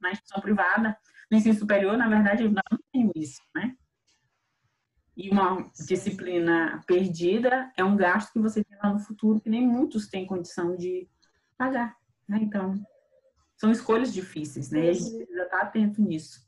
Na 0.00 0.10
instituição 0.10 0.40
privada, 0.40 0.96
no 1.30 1.36
ensino 1.36 1.54
superior, 1.54 1.98
na 1.98 2.08
verdade, 2.08 2.44
eu 2.44 2.50
não 2.50 2.78
tenho 2.90 3.12
isso, 3.14 3.42
né? 3.54 3.74
E 5.20 5.28
uma 5.28 5.70
disciplina 5.74 6.82
perdida 6.86 7.70
é 7.76 7.84
um 7.84 7.94
gasto 7.94 8.32
que 8.32 8.38
você 8.38 8.64
tem 8.64 8.78
lá 8.78 8.90
no 8.90 8.98
futuro 9.00 9.38
que 9.38 9.50
nem 9.50 9.66
muitos 9.66 10.08
têm 10.08 10.26
condição 10.26 10.74
de 10.74 11.06
pagar. 11.58 11.94
Né? 12.26 12.38
Então, 12.40 12.82
são 13.54 13.70
escolhas 13.70 14.14
difíceis, 14.14 14.70
né? 14.70 14.86
E 14.86 14.88
a 14.88 14.92
gente 14.94 15.16
precisa 15.18 15.42
estar 15.42 15.60
atento 15.60 16.00
nisso. 16.00 16.42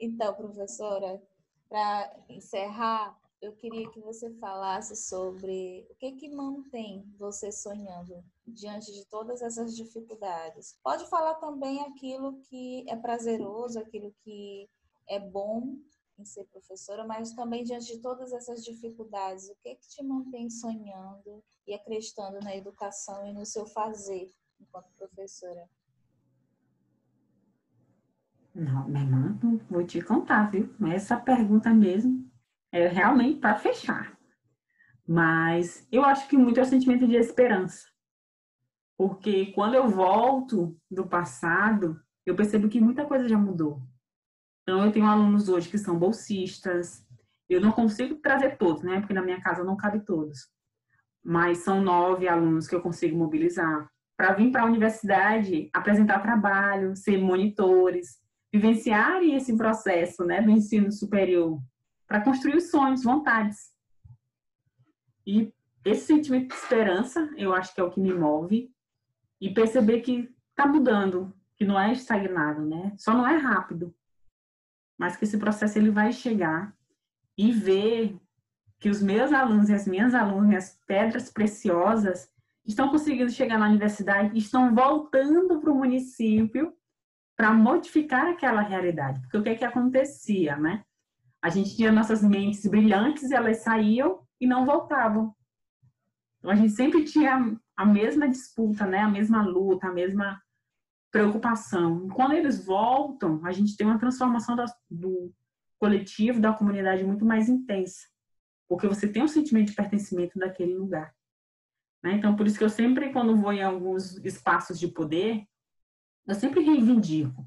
Então, 0.00 0.32
professora, 0.32 1.22
para 1.68 2.10
encerrar, 2.30 3.18
eu 3.42 3.52
queria 3.52 3.90
que 3.90 4.00
você 4.00 4.30
falasse 4.36 4.96
sobre 4.96 5.86
o 5.90 5.94
que 5.96 6.12
que 6.12 6.30
mantém 6.30 7.04
você 7.18 7.52
sonhando 7.52 8.24
diante 8.46 8.90
de 8.94 9.04
todas 9.10 9.42
essas 9.42 9.76
dificuldades. 9.76 10.78
Pode 10.82 11.06
falar 11.10 11.34
também 11.34 11.82
aquilo 11.82 12.40
que 12.48 12.86
é 12.88 12.96
prazeroso, 12.96 13.78
aquilo 13.78 14.10
que 14.24 14.66
é 15.06 15.20
bom 15.20 15.76
em 16.18 16.24
ser 16.24 16.44
professora, 16.46 17.06
mas 17.06 17.32
também 17.32 17.62
diante 17.62 17.94
de 17.94 18.00
todas 18.00 18.32
essas 18.32 18.64
dificuldades, 18.64 19.48
o 19.48 19.56
que, 19.56 19.76
que 19.76 19.88
te 19.88 20.02
mantém 20.02 20.50
sonhando 20.50 21.42
e 21.66 21.74
acreditando 21.74 22.40
na 22.40 22.56
educação 22.56 23.26
e 23.26 23.32
no 23.32 23.46
seu 23.46 23.66
fazer 23.66 24.32
enquanto 24.60 24.90
professora? 24.96 25.68
Não, 28.54 28.88
minha 28.88 29.04
irmã, 29.04 29.38
vou 29.70 29.86
te 29.86 30.02
contar, 30.02 30.50
viu? 30.50 30.74
Essa 30.92 31.16
pergunta 31.16 31.72
mesmo 31.72 32.28
é 32.72 32.88
realmente 32.88 33.38
para 33.38 33.56
fechar. 33.56 34.18
Mas 35.06 35.86
eu 35.92 36.04
acho 36.04 36.28
que 36.28 36.36
muito 36.36 36.58
é 36.58 36.62
o 36.62 36.66
sentimento 36.66 37.06
de 37.06 37.14
esperança. 37.14 37.86
Porque 38.96 39.52
quando 39.52 39.74
eu 39.74 39.88
volto 39.88 40.76
do 40.90 41.06
passado, 41.06 42.02
eu 42.26 42.34
percebo 42.34 42.68
que 42.68 42.80
muita 42.80 43.06
coisa 43.06 43.28
já 43.28 43.38
mudou. 43.38 43.80
Então, 44.68 44.84
eu 44.84 44.92
tenho 44.92 45.06
alunos 45.06 45.48
hoje 45.48 45.66
que 45.66 45.78
são 45.78 45.98
bolsistas. 45.98 47.02
Eu 47.48 47.58
não 47.58 47.72
consigo 47.72 48.16
trazer 48.16 48.58
todos, 48.58 48.82
né? 48.82 49.00
Porque 49.00 49.14
na 49.14 49.22
minha 49.22 49.40
casa 49.40 49.64
não 49.64 49.78
cabe 49.78 50.00
todos. 50.00 50.46
Mas 51.24 51.64
são 51.64 51.80
nove 51.80 52.28
alunos 52.28 52.68
que 52.68 52.74
eu 52.74 52.82
consigo 52.82 53.16
mobilizar 53.16 53.90
para 54.14 54.34
vir 54.34 54.52
para 54.52 54.64
a 54.64 54.66
universidade, 54.66 55.70
apresentar 55.72 56.20
trabalho, 56.20 56.94
ser 56.94 57.16
monitores, 57.16 58.18
vivenciarem 58.52 59.36
esse 59.36 59.56
processo, 59.56 60.22
né, 60.26 60.42
do 60.42 60.50
ensino 60.50 60.92
superior, 60.92 61.58
para 62.06 62.20
construir 62.20 62.56
os 62.56 62.70
sonhos, 62.70 63.02
vontades. 63.02 63.72
E 65.26 65.50
esse 65.82 66.04
sentimento 66.04 66.48
de 66.48 66.54
esperança, 66.54 67.26
eu 67.38 67.54
acho 67.54 67.74
que 67.74 67.80
é 67.80 67.84
o 67.84 67.90
que 67.90 68.00
me 68.00 68.12
move 68.12 68.70
e 69.40 69.48
perceber 69.48 70.02
que 70.02 70.28
está 70.50 70.66
mudando, 70.66 71.34
que 71.56 71.64
não 71.64 71.80
é 71.80 71.90
estagnado, 71.90 72.66
né? 72.66 72.92
Só 72.98 73.14
não 73.14 73.26
é 73.26 73.34
rápido, 73.34 73.94
mas 74.98 75.16
que 75.16 75.24
esse 75.24 75.38
processo 75.38 75.78
ele 75.78 75.90
vai 75.90 76.12
chegar 76.12 76.74
e 77.36 77.52
ver 77.52 78.18
que 78.80 78.90
os 78.90 79.00
meus 79.00 79.32
alunos 79.32 79.68
e 79.68 79.74
as 79.74 79.86
minhas 79.86 80.14
alunas, 80.14 80.78
pedras 80.86 81.30
preciosas, 81.30 82.28
estão 82.66 82.90
conseguindo 82.90 83.30
chegar 83.30 83.58
na 83.58 83.66
universidade 83.66 84.34
e 84.34 84.38
estão 84.38 84.74
voltando 84.74 85.60
para 85.60 85.70
o 85.70 85.74
município 85.74 86.72
para 87.36 87.52
modificar 87.52 88.26
aquela 88.26 88.60
realidade. 88.60 89.20
Porque 89.20 89.38
o 89.38 89.42
que 89.42 89.48
é 89.50 89.54
que 89.54 89.64
acontecia, 89.64 90.56
né? 90.56 90.82
A 91.40 91.48
gente 91.48 91.76
tinha 91.76 91.92
nossas 91.92 92.22
mentes 92.22 92.66
brilhantes, 92.66 93.30
elas 93.30 93.58
saíam 93.58 94.20
e 94.40 94.46
não 94.46 94.66
voltavam. 94.66 95.32
Então 96.38 96.50
a 96.50 96.54
gente 96.56 96.72
sempre 96.72 97.04
tinha 97.04 97.56
a 97.76 97.86
mesma 97.86 98.28
disputa, 98.28 98.84
né? 98.86 98.98
A 98.98 99.08
mesma 99.08 99.42
luta, 99.42 99.86
a 99.86 99.92
mesma 99.92 100.42
preocupação. 101.10 102.08
Quando 102.08 102.32
eles 102.32 102.64
voltam, 102.64 103.44
a 103.44 103.52
gente 103.52 103.76
tem 103.76 103.86
uma 103.86 103.98
transformação 103.98 104.54
da, 104.54 104.66
do 104.90 105.32
coletivo, 105.78 106.40
da 106.40 106.52
comunidade 106.52 107.04
muito 107.04 107.24
mais 107.24 107.48
intensa, 107.48 108.06
porque 108.68 108.86
você 108.86 109.08
tem 109.08 109.22
um 109.22 109.28
sentimento 109.28 109.68
de 109.68 109.76
pertencimento 109.76 110.38
daquele 110.38 110.74
lugar. 110.74 111.14
Né? 112.02 112.14
Então, 112.14 112.36
por 112.36 112.46
isso 112.46 112.58
que 112.58 112.64
eu 112.64 112.70
sempre, 112.70 113.12
quando 113.12 113.36
vou 113.36 113.52
em 113.52 113.62
alguns 113.62 114.16
espaços 114.24 114.78
de 114.78 114.88
poder, 114.88 115.44
eu 116.26 116.34
sempre 116.34 116.60
reivindico. 116.60 117.46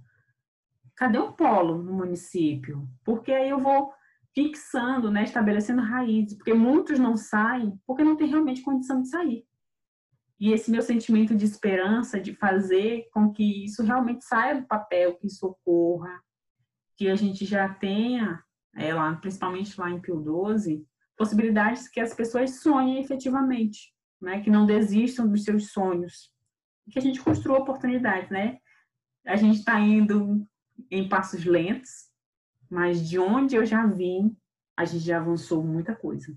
Cadê 0.95 1.17
o 1.17 1.34
polo 1.34 1.82
no 1.82 1.93
município? 1.93 2.88
Porque 3.04 3.32
aí 3.32 3.50
eu 3.50 3.60
vou 3.60 3.93
fixando, 4.34 5.12
né, 5.12 5.24
estabelecendo 5.24 5.82
raízes, 5.82 6.38
porque 6.38 6.54
muitos 6.54 6.97
não 6.97 7.17
saem 7.17 7.78
porque 7.86 8.04
não 8.04 8.15
tem 8.15 8.28
realmente 8.28 8.62
condição 8.62 9.02
de 9.02 9.10
sair. 9.10 9.45
E 10.42 10.52
esse 10.52 10.72
meu 10.72 10.82
sentimento 10.82 11.36
de 11.36 11.46
esperança, 11.46 12.20
de 12.20 12.34
fazer 12.34 13.08
com 13.14 13.32
que 13.32 13.64
isso 13.64 13.84
realmente 13.84 14.26
saia 14.26 14.60
do 14.60 14.66
papel, 14.66 15.16
que 15.16 15.28
isso 15.28 15.46
ocorra, 15.46 16.20
que 16.98 17.08
a 17.10 17.16
gente 17.16 17.46
já 17.46 17.72
tenha, 17.72 18.44
é, 18.76 18.92
lá, 18.92 19.16
principalmente 19.18 19.80
lá 19.80 19.92
em 19.92 20.02
Pio 20.02 20.20
12, 20.20 20.84
possibilidades 21.16 21.88
que 21.88 22.00
as 22.00 22.16
pessoas 22.16 22.60
sonhem 22.60 23.00
efetivamente, 23.00 23.94
né? 24.20 24.42
que 24.42 24.50
não 24.50 24.66
desistam 24.66 25.30
dos 25.30 25.44
seus 25.44 25.72
sonhos, 25.72 26.34
que 26.90 26.98
a 26.98 27.02
gente 27.04 27.22
construa 27.22 27.60
oportunidades, 27.60 28.32
né? 28.32 28.58
A 29.28 29.36
gente 29.36 29.60
está 29.60 29.80
indo 29.80 30.44
em 30.90 31.08
passos 31.08 31.46
lentos, 31.46 32.10
mas 32.68 33.08
de 33.08 33.20
onde 33.20 33.56
eu 33.56 33.64
já 33.64 33.86
vim, 33.86 34.36
a 34.76 34.86
gente 34.86 35.06
já 35.06 35.18
avançou 35.18 35.64
muita 35.64 35.96
coisa. 35.96 36.36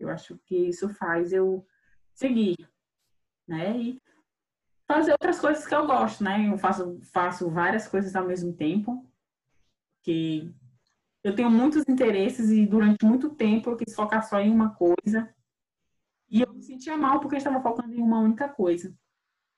Eu 0.00 0.08
acho 0.08 0.36
que 0.44 0.56
isso 0.56 0.88
faz 0.88 1.32
eu 1.32 1.64
seguir, 2.12 2.56
né? 3.46 3.76
E 3.76 4.02
fazer 4.86 5.12
outras 5.12 5.40
coisas 5.40 5.66
que 5.66 5.74
eu 5.74 5.86
gosto, 5.86 6.22
né? 6.22 6.48
Eu 6.48 6.58
faço, 6.58 7.00
faço 7.12 7.50
várias 7.50 7.88
coisas 7.88 8.14
ao 8.14 8.26
mesmo 8.26 8.52
tempo, 8.52 9.04
que 10.02 10.54
eu 11.22 11.34
tenho 11.34 11.50
muitos 11.50 11.84
interesses 11.88 12.50
e 12.50 12.66
durante 12.66 13.04
muito 13.04 13.30
tempo 13.30 13.70
eu 13.70 13.76
quis 13.76 13.94
focar 13.94 14.22
só 14.28 14.38
em 14.40 14.50
uma 14.50 14.74
coisa 14.74 15.34
e 16.30 16.42
eu 16.42 16.52
me 16.52 16.62
sentia 16.62 16.96
mal 16.96 17.20
porque 17.20 17.36
eu 17.36 17.38
estava 17.38 17.62
focando 17.62 17.94
em 17.94 18.02
uma 18.02 18.20
única 18.20 18.48
coisa. 18.48 18.94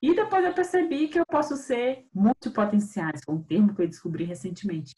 E 0.00 0.14
depois 0.14 0.44
eu 0.44 0.52
percebi 0.52 1.08
que 1.08 1.18
eu 1.18 1.26
posso 1.26 1.56
ser 1.56 2.06
multipotenciais, 2.14 3.22
foi 3.24 3.34
um 3.34 3.42
termo 3.42 3.74
que 3.74 3.82
eu 3.82 3.88
descobri 3.88 4.24
recentemente. 4.24 4.94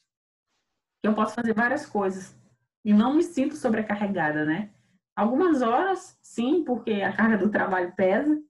Que 1.00 1.08
eu 1.08 1.14
posso 1.14 1.34
fazer 1.34 1.54
várias 1.54 1.86
coisas 1.86 2.36
e 2.84 2.92
não 2.92 3.14
me 3.14 3.22
sinto 3.22 3.56
sobrecarregada, 3.56 4.44
né? 4.44 4.70
Algumas 5.14 5.62
horas, 5.62 6.18
sim, 6.20 6.64
porque 6.64 6.92
a 6.94 7.12
carga 7.12 7.38
do 7.38 7.50
trabalho 7.50 7.94
pesa, 7.96 8.42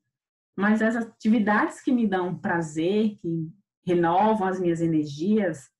mas 0.58 0.82
as 0.82 0.96
atividades 0.96 1.80
que 1.80 1.92
me 1.92 2.04
dão 2.04 2.36
prazer, 2.36 3.14
que 3.14 3.48
renovam 3.86 4.48
as 4.48 4.58
minhas 4.58 4.80
energias, 4.80 5.70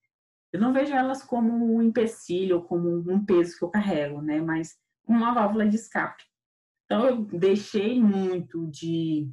eu 0.52 0.60
não 0.60 0.72
vejo 0.72 0.94
elas 0.94 1.20
como 1.20 1.74
um 1.74 1.82
empecilho, 1.82 2.62
como 2.62 2.88
um 3.10 3.24
peso 3.24 3.58
que 3.58 3.64
eu 3.64 3.70
carrego, 3.70 4.22
né? 4.22 4.40
Mas 4.40 4.78
uma 5.04 5.34
válvula 5.34 5.66
de 5.66 5.74
escape. 5.74 6.22
Então, 6.84 7.04
eu 7.04 7.24
deixei 7.24 8.00
muito 8.00 8.68
de 8.68 9.28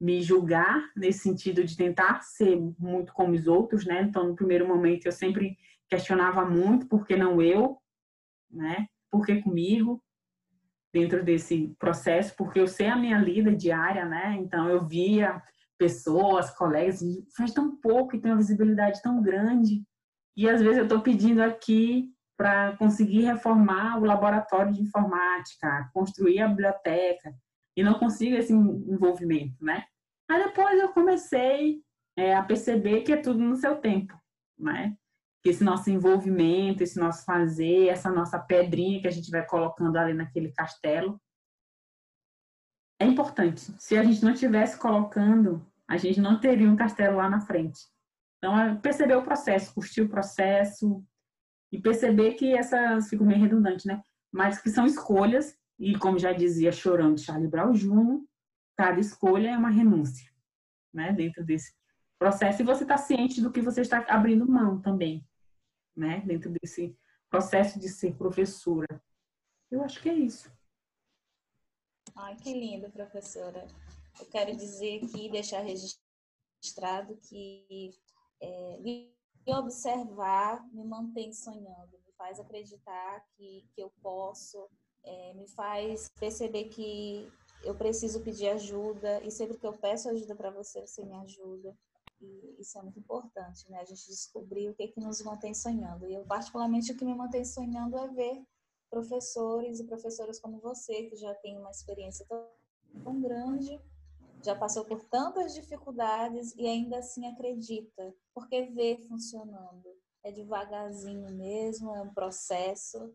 me 0.00 0.22
julgar 0.22 0.88
nesse 0.96 1.18
sentido 1.18 1.64
de 1.64 1.76
tentar 1.76 2.20
ser 2.20 2.56
muito 2.78 3.12
como 3.12 3.32
os 3.32 3.48
outros, 3.48 3.84
né? 3.84 4.02
Então, 4.02 4.28
no 4.28 4.36
primeiro 4.36 4.68
momento, 4.68 5.06
eu 5.06 5.12
sempre 5.12 5.58
questionava 5.88 6.44
muito 6.48 6.86
por 6.86 7.04
que 7.04 7.16
não 7.16 7.42
eu, 7.42 7.76
né? 8.48 8.86
Por 9.10 9.26
que 9.26 9.42
comigo? 9.42 10.00
Dentro 10.92 11.22
desse 11.22 11.74
processo, 11.78 12.34
porque 12.36 12.58
eu 12.58 12.66
sei 12.66 12.88
a 12.88 12.96
minha 12.96 13.18
lida 13.18 13.54
diária, 13.54 14.06
né? 14.06 14.36
Então, 14.38 14.68
eu 14.68 14.86
via 14.86 15.42
pessoas, 15.78 16.50
colegas, 16.50 17.00
faz 17.36 17.52
tão 17.52 17.76
pouco 17.76 18.16
e 18.16 18.20
tem 18.20 18.32
uma 18.32 18.38
visibilidade 18.38 19.00
tão 19.02 19.22
grande. 19.22 19.82
E 20.36 20.48
às 20.48 20.60
vezes 20.60 20.78
eu 20.78 20.84
estou 20.84 21.00
pedindo 21.00 21.42
aqui 21.42 22.10
para 22.36 22.76
conseguir 22.76 23.22
reformar 23.22 23.98
o 23.98 24.04
laboratório 24.04 24.72
de 24.72 24.82
informática, 24.82 25.90
construir 25.92 26.40
a 26.40 26.48
biblioteca, 26.48 27.34
e 27.76 27.82
não 27.82 27.94
consigo 27.94 28.34
esse 28.34 28.52
envolvimento, 28.52 29.64
né? 29.64 29.84
Aí 30.28 30.42
depois 30.44 30.78
eu 30.80 30.88
comecei 30.88 31.80
é, 32.16 32.34
a 32.34 32.42
perceber 32.42 33.02
que 33.02 33.12
é 33.12 33.16
tudo 33.16 33.38
no 33.38 33.54
seu 33.54 33.76
tempo, 33.76 34.14
né? 34.58 34.96
Esse 35.48 35.64
nosso 35.64 35.90
envolvimento, 35.90 36.82
esse 36.82 36.98
nosso 36.98 37.24
fazer, 37.24 37.88
essa 37.88 38.10
nossa 38.10 38.38
pedrinha 38.38 39.00
que 39.00 39.08
a 39.08 39.10
gente 39.10 39.30
vai 39.30 39.44
colocando 39.46 39.96
ali 39.96 40.14
naquele 40.14 40.52
castelo, 40.52 41.20
é 43.00 43.06
importante. 43.06 43.72
Se 43.78 43.96
a 43.96 44.02
gente 44.02 44.22
não 44.24 44.32
estivesse 44.32 44.78
colocando, 44.78 45.64
a 45.86 45.96
gente 45.96 46.20
não 46.20 46.38
teria 46.38 46.68
um 46.68 46.76
castelo 46.76 47.16
lá 47.16 47.30
na 47.30 47.40
frente. 47.40 47.80
Então, 48.36 48.58
é 48.58 48.74
perceber 48.76 49.16
o 49.16 49.22
processo, 49.22 49.74
curtir 49.74 50.02
o 50.02 50.08
processo 50.08 51.04
e 51.72 51.80
perceber 51.80 52.34
que 52.34 52.56
essas, 52.56 53.08
fico 53.08 53.24
meio 53.24 53.40
redundante, 53.40 53.86
né? 53.86 54.02
Mas 54.32 54.60
que 54.60 54.70
são 54.70 54.86
escolhas, 54.86 55.56
e 55.78 55.96
como 55.96 56.18
já 56.18 56.32
dizia 56.32 56.72
Chorando 56.72 57.20
Charlie 57.20 57.48
Brown 57.48 57.72
Jr., 57.72 58.20
cada 58.76 59.00
escolha 59.00 59.50
é 59.50 59.56
uma 59.56 59.70
renúncia, 59.70 60.30
né? 60.92 61.12
Dentro 61.12 61.44
desse 61.44 61.72
processo. 62.18 62.62
E 62.62 62.64
você 62.64 62.82
está 62.84 62.96
ciente 62.96 63.40
do 63.40 63.50
que 63.50 63.60
você 63.60 63.80
está 63.80 64.04
abrindo 64.08 64.46
mão 64.46 64.80
também, 64.80 65.24
né? 65.98 66.20
Dentro 66.26 66.50
desse 66.50 66.96
processo 67.28 67.78
de 67.78 67.88
ser 67.88 68.14
professora. 68.16 69.02
Eu 69.70 69.82
acho 69.82 70.00
que 70.00 70.08
é 70.08 70.14
isso. 70.14 70.50
Ai, 72.16 72.36
que 72.36 72.52
lindo, 72.52 72.90
professora. 72.90 73.66
Eu 74.18 74.26
quero 74.26 74.56
dizer 74.56 75.04
aqui, 75.04 75.30
deixar 75.30 75.60
registrado 75.60 77.16
que 77.16 77.90
é, 78.40 78.78
me 78.80 79.14
observar 79.46 80.66
me 80.72 80.84
mantém 80.84 81.32
sonhando, 81.32 81.98
me 82.04 82.12
faz 82.16 82.38
acreditar 82.38 83.24
que, 83.36 83.66
que 83.74 83.80
eu 83.80 83.90
posso, 84.02 84.68
é, 85.04 85.34
me 85.34 85.48
faz 85.48 86.08
perceber 86.18 86.64
que 86.64 87.30
eu 87.62 87.74
preciso 87.74 88.22
pedir 88.22 88.48
ajuda 88.48 89.22
e 89.24 89.30
sempre 89.30 89.56
que 89.56 89.66
eu 89.66 89.72
peço 89.72 90.08
ajuda 90.08 90.34
para 90.34 90.50
você, 90.50 90.86
você 90.86 91.04
me 91.04 91.14
ajuda. 91.16 91.76
E 92.20 92.56
isso 92.58 92.78
é 92.78 92.82
muito 92.82 92.98
importante, 92.98 93.70
né? 93.70 93.78
A 93.80 93.84
gente 93.84 94.06
descobrir 94.06 94.68
o 94.68 94.74
que, 94.74 94.82
é 94.82 94.88
que 94.88 95.00
nos 95.00 95.22
mantém 95.22 95.54
sonhando. 95.54 96.06
E 96.06 96.14
eu, 96.14 96.24
particularmente, 96.24 96.92
o 96.92 96.96
que 96.96 97.04
me 97.04 97.14
mantém 97.14 97.44
sonhando 97.44 97.96
é 97.96 98.08
ver 98.08 98.42
professores 98.90 99.80
e 99.80 99.84
professoras 99.84 100.40
como 100.40 100.58
você, 100.58 101.04
que 101.04 101.16
já 101.16 101.34
tem 101.36 101.58
uma 101.58 101.70
experiência 101.70 102.26
tão, 102.26 103.20
grande 103.20 103.80
já 104.44 104.54
passou 104.54 104.84
por 104.84 105.02
tantas 105.04 105.54
dificuldades 105.54 106.54
e 106.56 106.66
ainda 106.66 106.98
assim 106.98 107.26
acredita, 107.26 108.14
porque 108.32 108.66
vê 108.66 108.96
funcionando. 109.08 109.84
É 110.22 110.30
devagarzinho 110.32 111.30
mesmo, 111.34 111.94
é 111.94 112.02
um 112.02 112.12
processo, 112.12 113.14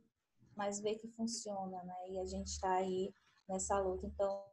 mas 0.55 0.79
vê 0.79 0.95
que 0.95 1.07
funciona, 1.09 1.83
né? 1.83 2.09
E 2.09 2.19
a 2.19 2.25
gente 2.25 2.47
está 2.47 2.75
aí 2.75 3.13
nessa 3.47 3.79
luta. 3.79 4.05
Então, 4.05 4.43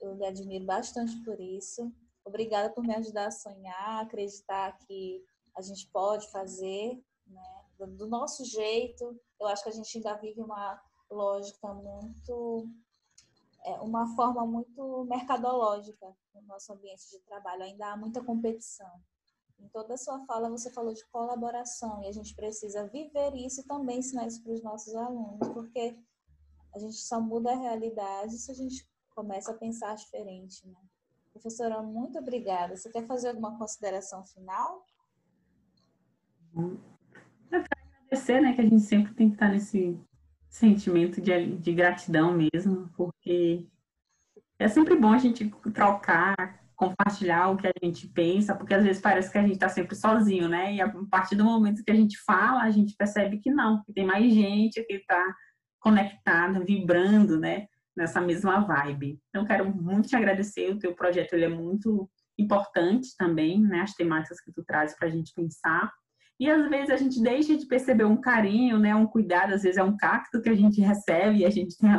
eu 0.00 0.14
lhe 0.14 0.24
admiro 0.24 0.64
bastante 0.64 1.16
por 1.24 1.40
isso. 1.40 1.92
Obrigada 2.30 2.70
por 2.70 2.82
me 2.82 2.94
ajudar 2.94 3.26
a 3.26 3.30
sonhar, 3.30 4.02
acreditar 4.02 4.76
que 4.78 5.22
a 5.54 5.60
gente 5.60 5.86
pode 5.88 6.30
fazer, 6.30 7.02
né? 7.26 7.64
Do 7.96 8.06
nosso 8.06 8.44
jeito. 8.44 9.20
Eu 9.38 9.46
acho 9.46 9.62
que 9.62 9.68
a 9.68 9.72
gente 9.72 9.96
ainda 9.96 10.14
vive 10.14 10.40
uma 10.40 10.80
lógica 11.10 11.72
muito 11.74 12.68
é 13.64 13.78
uma 13.80 14.06
forma 14.16 14.46
muito 14.46 15.04
mercadológica 15.04 16.16
no 16.34 16.42
nosso 16.42 16.72
ambiente 16.72 17.10
de 17.10 17.18
trabalho. 17.20 17.62
Ainda 17.62 17.92
há 17.92 17.96
muita 17.96 18.22
competição. 18.22 18.90
Em 19.58 19.68
toda 19.68 19.94
a 19.94 19.98
sua 19.98 20.18
fala, 20.24 20.48
você 20.48 20.70
falou 20.70 20.94
de 20.94 21.04
colaboração 21.08 22.02
e 22.02 22.08
a 22.08 22.12
gente 22.12 22.34
precisa 22.34 22.86
viver 22.88 23.34
isso 23.34 23.60
e 23.60 23.64
também 23.64 23.98
ensinar 23.98 24.26
isso 24.26 24.42
para 24.42 24.52
os 24.52 24.62
nossos 24.62 24.94
alunos, 24.94 25.46
porque 25.52 25.98
a 26.74 26.78
gente 26.78 26.96
só 26.96 27.20
muda 27.20 27.52
a 27.52 27.56
realidade 27.56 28.38
se 28.38 28.50
a 28.50 28.54
gente 28.54 28.88
começa 29.10 29.50
a 29.50 29.58
pensar 29.58 29.94
diferente. 29.94 30.66
Né? 30.66 30.80
Professora, 31.32 31.82
muito 31.82 32.18
obrigada. 32.18 32.76
Você 32.76 32.90
quer 32.90 33.06
fazer 33.06 33.28
alguma 33.28 33.56
consideração 33.56 34.24
final? 34.26 34.84
Eu 36.54 36.78
quero 37.50 37.64
agradecer, 37.70 38.40
né, 38.40 38.54
que 38.54 38.60
a 38.60 38.64
gente 38.64 38.80
sempre 38.80 39.14
tem 39.14 39.28
que 39.28 39.34
estar 39.34 39.48
nesse 39.48 39.98
sentimento 40.48 41.20
de, 41.20 41.56
de 41.58 41.72
gratidão 41.72 42.32
mesmo, 42.32 42.90
porque 42.96 43.66
é 44.58 44.68
sempre 44.68 44.96
bom 44.96 45.12
a 45.12 45.18
gente 45.18 45.48
trocar, 45.72 46.60
compartilhar 46.74 47.48
o 47.48 47.56
que 47.56 47.68
a 47.68 47.72
gente 47.82 48.08
pensa, 48.08 48.54
porque 48.54 48.74
às 48.74 48.82
vezes 48.82 49.00
parece 49.00 49.30
que 49.30 49.38
a 49.38 49.42
gente 49.42 49.52
está 49.52 49.68
sempre 49.68 49.94
sozinho, 49.94 50.48
né? 50.48 50.74
E 50.74 50.80
a 50.80 50.92
partir 51.10 51.36
do 51.36 51.44
momento 51.44 51.84
que 51.84 51.90
a 51.90 51.94
gente 51.94 52.18
fala, 52.18 52.62
a 52.62 52.70
gente 52.70 52.96
percebe 52.96 53.38
que 53.38 53.50
não, 53.50 53.82
que 53.84 53.92
tem 53.92 54.04
mais 54.04 54.32
gente 54.32 54.82
que 54.84 54.94
está 54.94 55.22
conectada, 55.78 56.60
vibrando, 56.64 57.38
né? 57.38 57.68
Nessa 57.96 58.20
mesma 58.20 58.60
vibe. 58.60 59.20
Então, 59.28 59.44
quero 59.44 59.74
muito 59.74 60.08
te 60.08 60.16
agradecer. 60.16 60.70
O 60.70 60.78
teu 60.78 60.94
projeto 60.94 61.34
ele 61.34 61.44
é 61.44 61.48
muito 61.48 62.08
importante 62.38 63.10
também, 63.18 63.60
né? 63.60 63.80
As 63.80 63.94
temáticas 63.94 64.40
que 64.40 64.52
tu 64.52 64.64
traz 64.64 64.96
para 64.96 65.08
a 65.08 65.10
gente 65.10 65.34
pensar. 65.34 65.92
E 66.40 66.48
às 66.48 66.70
vezes 66.70 66.88
a 66.88 66.96
gente 66.96 67.20
deixa 67.20 67.54
de 67.54 67.66
perceber 67.66 68.04
um 68.04 68.18
carinho, 68.18 68.78
né, 68.78 68.94
um 68.94 69.06
cuidado, 69.06 69.52
às 69.52 69.62
vezes 69.62 69.76
é 69.76 69.82
um 69.82 69.94
cacto 69.94 70.40
que 70.40 70.48
a 70.48 70.54
gente 70.54 70.80
recebe 70.80 71.40
e 71.40 71.44
a 71.44 71.50
gente 71.50 71.76
tem 71.76 71.90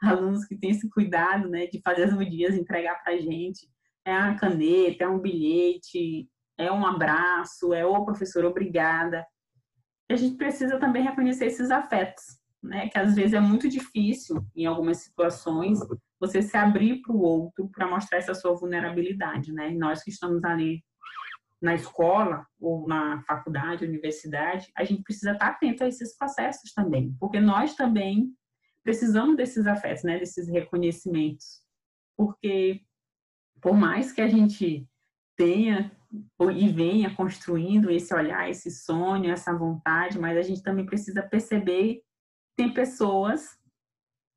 alunos 0.00 0.44
que 0.44 0.56
têm 0.56 0.70
esse 0.70 0.88
cuidado, 0.88 1.48
né, 1.48 1.66
de 1.66 1.80
fazer 1.82 2.04
as 2.04 2.16
medidas, 2.16 2.54
entregar 2.54 3.02
para 3.02 3.14
a 3.14 3.16
gente. 3.16 3.68
É 4.04 4.16
uma 4.16 4.36
caneta, 4.36 5.02
é 5.04 5.08
um 5.08 5.18
bilhete, 5.18 6.28
é 6.56 6.70
um 6.70 6.86
abraço, 6.86 7.74
é 7.74 7.84
o 7.84 8.04
professor, 8.04 8.44
obrigada. 8.44 9.26
E 10.08 10.14
a 10.14 10.16
gente 10.16 10.36
precisa 10.36 10.78
também 10.78 11.02
reconhecer 11.02 11.46
esses 11.46 11.68
afetos, 11.72 12.39
né, 12.62 12.88
que 12.88 12.98
às 12.98 13.14
vezes 13.14 13.32
é 13.32 13.40
muito 13.40 13.68
difícil 13.68 14.44
em 14.54 14.66
algumas 14.66 14.98
situações 14.98 15.78
você 16.18 16.42
se 16.42 16.56
abrir 16.56 17.00
para 17.00 17.12
o 17.12 17.20
outro 17.20 17.68
para 17.68 17.88
mostrar 17.88 18.18
essa 18.18 18.34
sua 18.34 18.54
vulnerabilidade, 18.54 19.52
né? 19.52 19.72
E 19.72 19.78
nós 19.78 20.02
que 20.02 20.10
estamos 20.10 20.44
ali 20.44 20.84
na 21.60 21.74
escola 21.74 22.46
ou 22.60 22.86
na 22.86 23.22
faculdade, 23.22 23.84
universidade, 23.84 24.70
a 24.76 24.84
gente 24.84 25.02
precisa 25.02 25.32
estar 25.32 25.48
atento 25.48 25.84
a 25.84 25.88
esses 25.88 26.16
processos 26.16 26.72
também, 26.72 27.14
porque 27.18 27.40
nós 27.40 27.74
também 27.74 28.32
precisamos 28.82 29.36
desses 29.36 29.66
afetos, 29.66 30.04
né, 30.04 30.18
desses 30.18 30.48
reconhecimentos, 30.48 31.62
porque 32.16 32.82
por 33.60 33.74
mais 33.74 34.10
que 34.10 34.22
a 34.22 34.28
gente 34.28 34.88
tenha 35.36 35.92
e 36.54 36.68
venha 36.68 37.14
construindo 37.14 37.90
esse 37.90 38.12
olhar, 38.14 38.50
esse 38.50 38.70
sonho, 38.70 39.30
essa 39.30 39.56
vontade, 39.56 40.18
mas 40.18 40.36
a 40.36 40.42
gente 40.42 40.62
também 40.62 40.84
precisa 40.84 41.22
perceber 41.22 42.02
tem 42.60 42.70
pessoas 42.74 43.58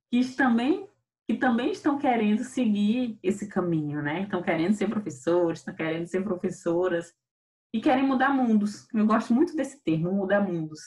que 0.10 0.24
também 0.38 0.88
que 1.28 1.36
também 1.36 1.72
estão 1.72 1.98
querendo 1.98 2.44
seguir 2.44 3.18
esse 3.24 3.48
caminho, 3.48 4.02
né? 4.02 4.24
Estão 4.24 4.42
querendo 4.42 4.74
ser 4.74 4.90
professores, 4.90 5.60
estão 5.60 5.74
querendo 5.74 6.06
ser 6.06 6.22
professoras 6.22 7.14
e 7.74 7.80
querem 7.80 8.06
mudar 8.06 8.30
mundos. 8.30 8.88
Eu 8.94 9.06
gosto 9.06 9.34
muito 9.34 9.56
desse 9.56 9.82
termo, 9.84 10.12
mudar 10.12 10.42
mundos. 10.42 10.80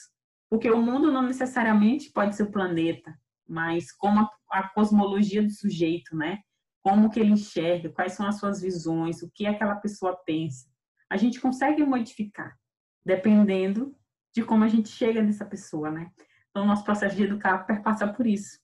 Porque 0.47 0.69
o 0.69 0.81
mundo 0.81 1.11
não 1.11 1.23
necessariamente 1.23 2.11
pode 2.11 2.35
ser 2.35 2.43
o 2.43 2.51
planeta, 2.51 3.15
mas 3.47 3.91
como 3.91 4.19
a, 4.19 4.29
a 4.51 4.69
cosmologia 4.69 5.41
do 5.41 5.49
sujeito, 5.49 6.15
né? 6.15 6.39
Como 6.83 7.09
que 7.09 7.19
ele 7.19 7.31
enxerga, 7.31 7.89
quais 7.89 8.13
são 8.13 8.27
as 8.27 8.39
suas 8.39 8.61
visões, 8.61 9.21
o 9.21 9.31
que 9.31 9.45
aquela 9.47 9.75
pessoa 9.75 10.15
pensa. 10.23 10.67
A 11.09 11.17
gente 11.17 11.41
consegue 11.41 11.83
modificar, 11.83 12.55
dependendo 13.03 13.95
de 14.35 14.43
como 14.43 14.63
a 14.63 14.67
gente 14.67 14.89
chega 14.89 15.21
nessa 15.21 15.45
pessoa, 15.45 15.89
né? 15.89 16.11
Então, 16.57 16.65
o 16.65 16.67
nosso 16.69 16.83
processo 16.83 17.15
de 17.15 17.21
educar 17.21 17.59
perpassa 17.67 18.07
por 18.07 18.25
isso. 18.25 18.57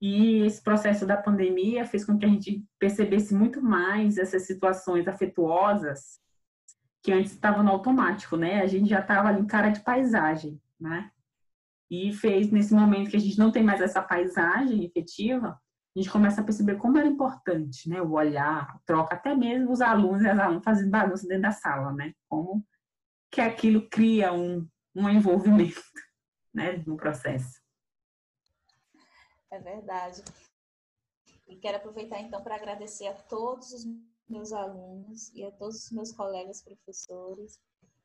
E 0.00 0.38
esse 0.38 0.60
processo 0.60 1.06
da 1.06 1.16
pandemia 1.16 1.84
fez 1.84 2.04
com 2.04 2.18
que 2.18 2.26
a 2.26 2.28
gente 2.28 2.66
percebesse 2.80 3.32
muito 3.32 3.62
mais 3.62 4.18
essas 4.18 4.44
situações 4.44 5.06
afetuosas 5.06 6.18
que 7.00 7.12
antes 7.12 7.30
estava 7.30 7.62
no 7.62 7.70
automático, 7.70 8.36
né? 8.36 8.60
A 8.60 8.66
gente 8.66 8.90
já 8.90 8.98
estava 8.98 9.28
ali 9.28 9.40
em 9.40 9.46
cara 9.46 9.68
de 9.68 9.78
paisagem, 9.84 10.60
né? 10.80 11.12
E 11.88 12.12
fez 12.12 12.50
nesse 12.50 12.74
momento 12.74 13.10
que 13.10 13.16
a 13.16 13.20
gente 13.20 13.38
não 13.38 13.52
tem 13.52 13.62
mais 13.62 13.80
essa 13.80 14.02
paisagem 14.02 14.84
efetiva, 14.84 15.50
a 15.94 15.98
gente 16.00 16.10
começa 16.10 16.40
a 16.40 16.44
perceber 16.44 16.74
como 16.74 16.98
era 16.98 17.06
importante, 17.06 17.88
né? 17.88 18.02
O 18.02 18.14
olhar, 18.14 18.62
a 18.62 18.80
troca, 18.84 19.14
até 19.14 19.32
mesmo 19.32 19.70
os 19.70 19.80
alunos 19.80 20.22
e 20.22 20.28
as 20.28 20.40
alunas 20.40 20.64
fazendo 20.64 20.90
bagunça 20.90 21.28
dentro 21.28 21.42
da 21.42 21.52
sala, 21.52 21.92
né? 21.92 22.14
Como 22.28 22.66
que 23.30 23.40
aquilo 23.40 23.88
cria 23.88 24.32
um, 24.32 24.66
um 24.92 25.08
envolvimento 25.08 25.80
né, 26.52 26.82
no 26.86 26.96
processo. 26.96 27.60
É 29.50 29.58
verdade. 29.58 30.22
E 31.46 31.56
quero 31.56 31.76
aproveitar 31.76 32.20
então 32.20 32.42
para 32.42 32.56
agradecer 32.56 33.06
a 33.08 33.14
todos 33.14 33.72
os 33.72 33.84
meus 34.28 34.52
alunos 34.52 35.32
e 35.34 35.44
a 35.44 35.50
todos 35.52 35.84
os 35.84 35.90
meus 35.90 36.12
colegas 36.12 36.62
professores 36.62 37.60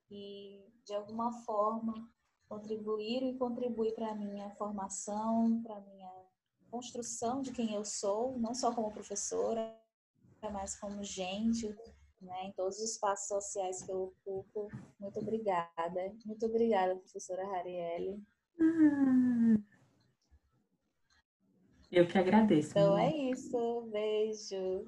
que 0.07 0.65
de 0.85 0.93
alguma 0.93 1.31
forma 1.43 2.09
contribuíram 2.49 3.27
e 3.27 3.37
contribuem 3.37 3.93
para 3.93 4.11
a 4.11 4.15
minha 4.15 4.49
formação, 4.51 5.61
para 5.63 5.77
a 5.77 5.81
minha 5.81 6.11
construção 6.69 7.41
de 7.41 7.51
quem 7.51 7.73
eu 7.73 7.83
sou, 7.83 8.37
não 8.37 8.53
só 8.53 8.73
como 8.73 8.91
professora, 8.91 9.77
mas 10.51 10.79
como 10.79 11.03
gente, 11.03 11.67
né, 12.21 12.45
em 12.45 12.51
todos 12.53 12.77
os 12.77 12.91
espaços 12.91 13.27
sociais 13.27 13.81
que 13.83 13.91
eu 13.91 14.13
ocupo. 14.25 14.69
Muito 14.99 15.19
obrigada. 15.19 16.15
Muito 16.25 16.45
obrigada, 16.45 16.95
professora 16.95 17.45
Harielle. 17.47 18.21
Ah, 18.59 19.57
eu 21.91 22.05
que 22.05 22.17
agradeço. 22.17 22.71
Então 22.71 22.97
é 22.97 23.15
isso. 23.31 23.89
Beijo. 23.91 24.85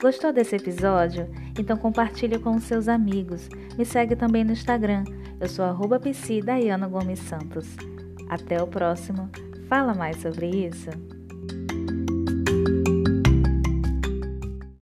Gostou 0.00 0.32
desse 0.32 0.56
episódio? 0.56 1.28
Então 1.56 1.76
compartilhe 1.76 2.38
com 2.38 2.56
os 2.56 2.64
seus 2.64 2.88
amigos. 2.88 3.48
Me 3.78 3.84
segue 3.84 4.16
também 4.16 4.42
no 4.42 4.52
Instagram. 4.52 5.04
Eu 5.40 5.48
sou 5.48 5.64
arroba 5.64 6.00
Gomes 6.88 7.20
Santos. 7.20 7.68
Até 8.28 8.60
o 8.60 8.66
próximo. 8.66 9.30
Fala 9.68 9.94
mais 9.94 10.16
sobre 10.16 10.48
isso. 10.48 10.90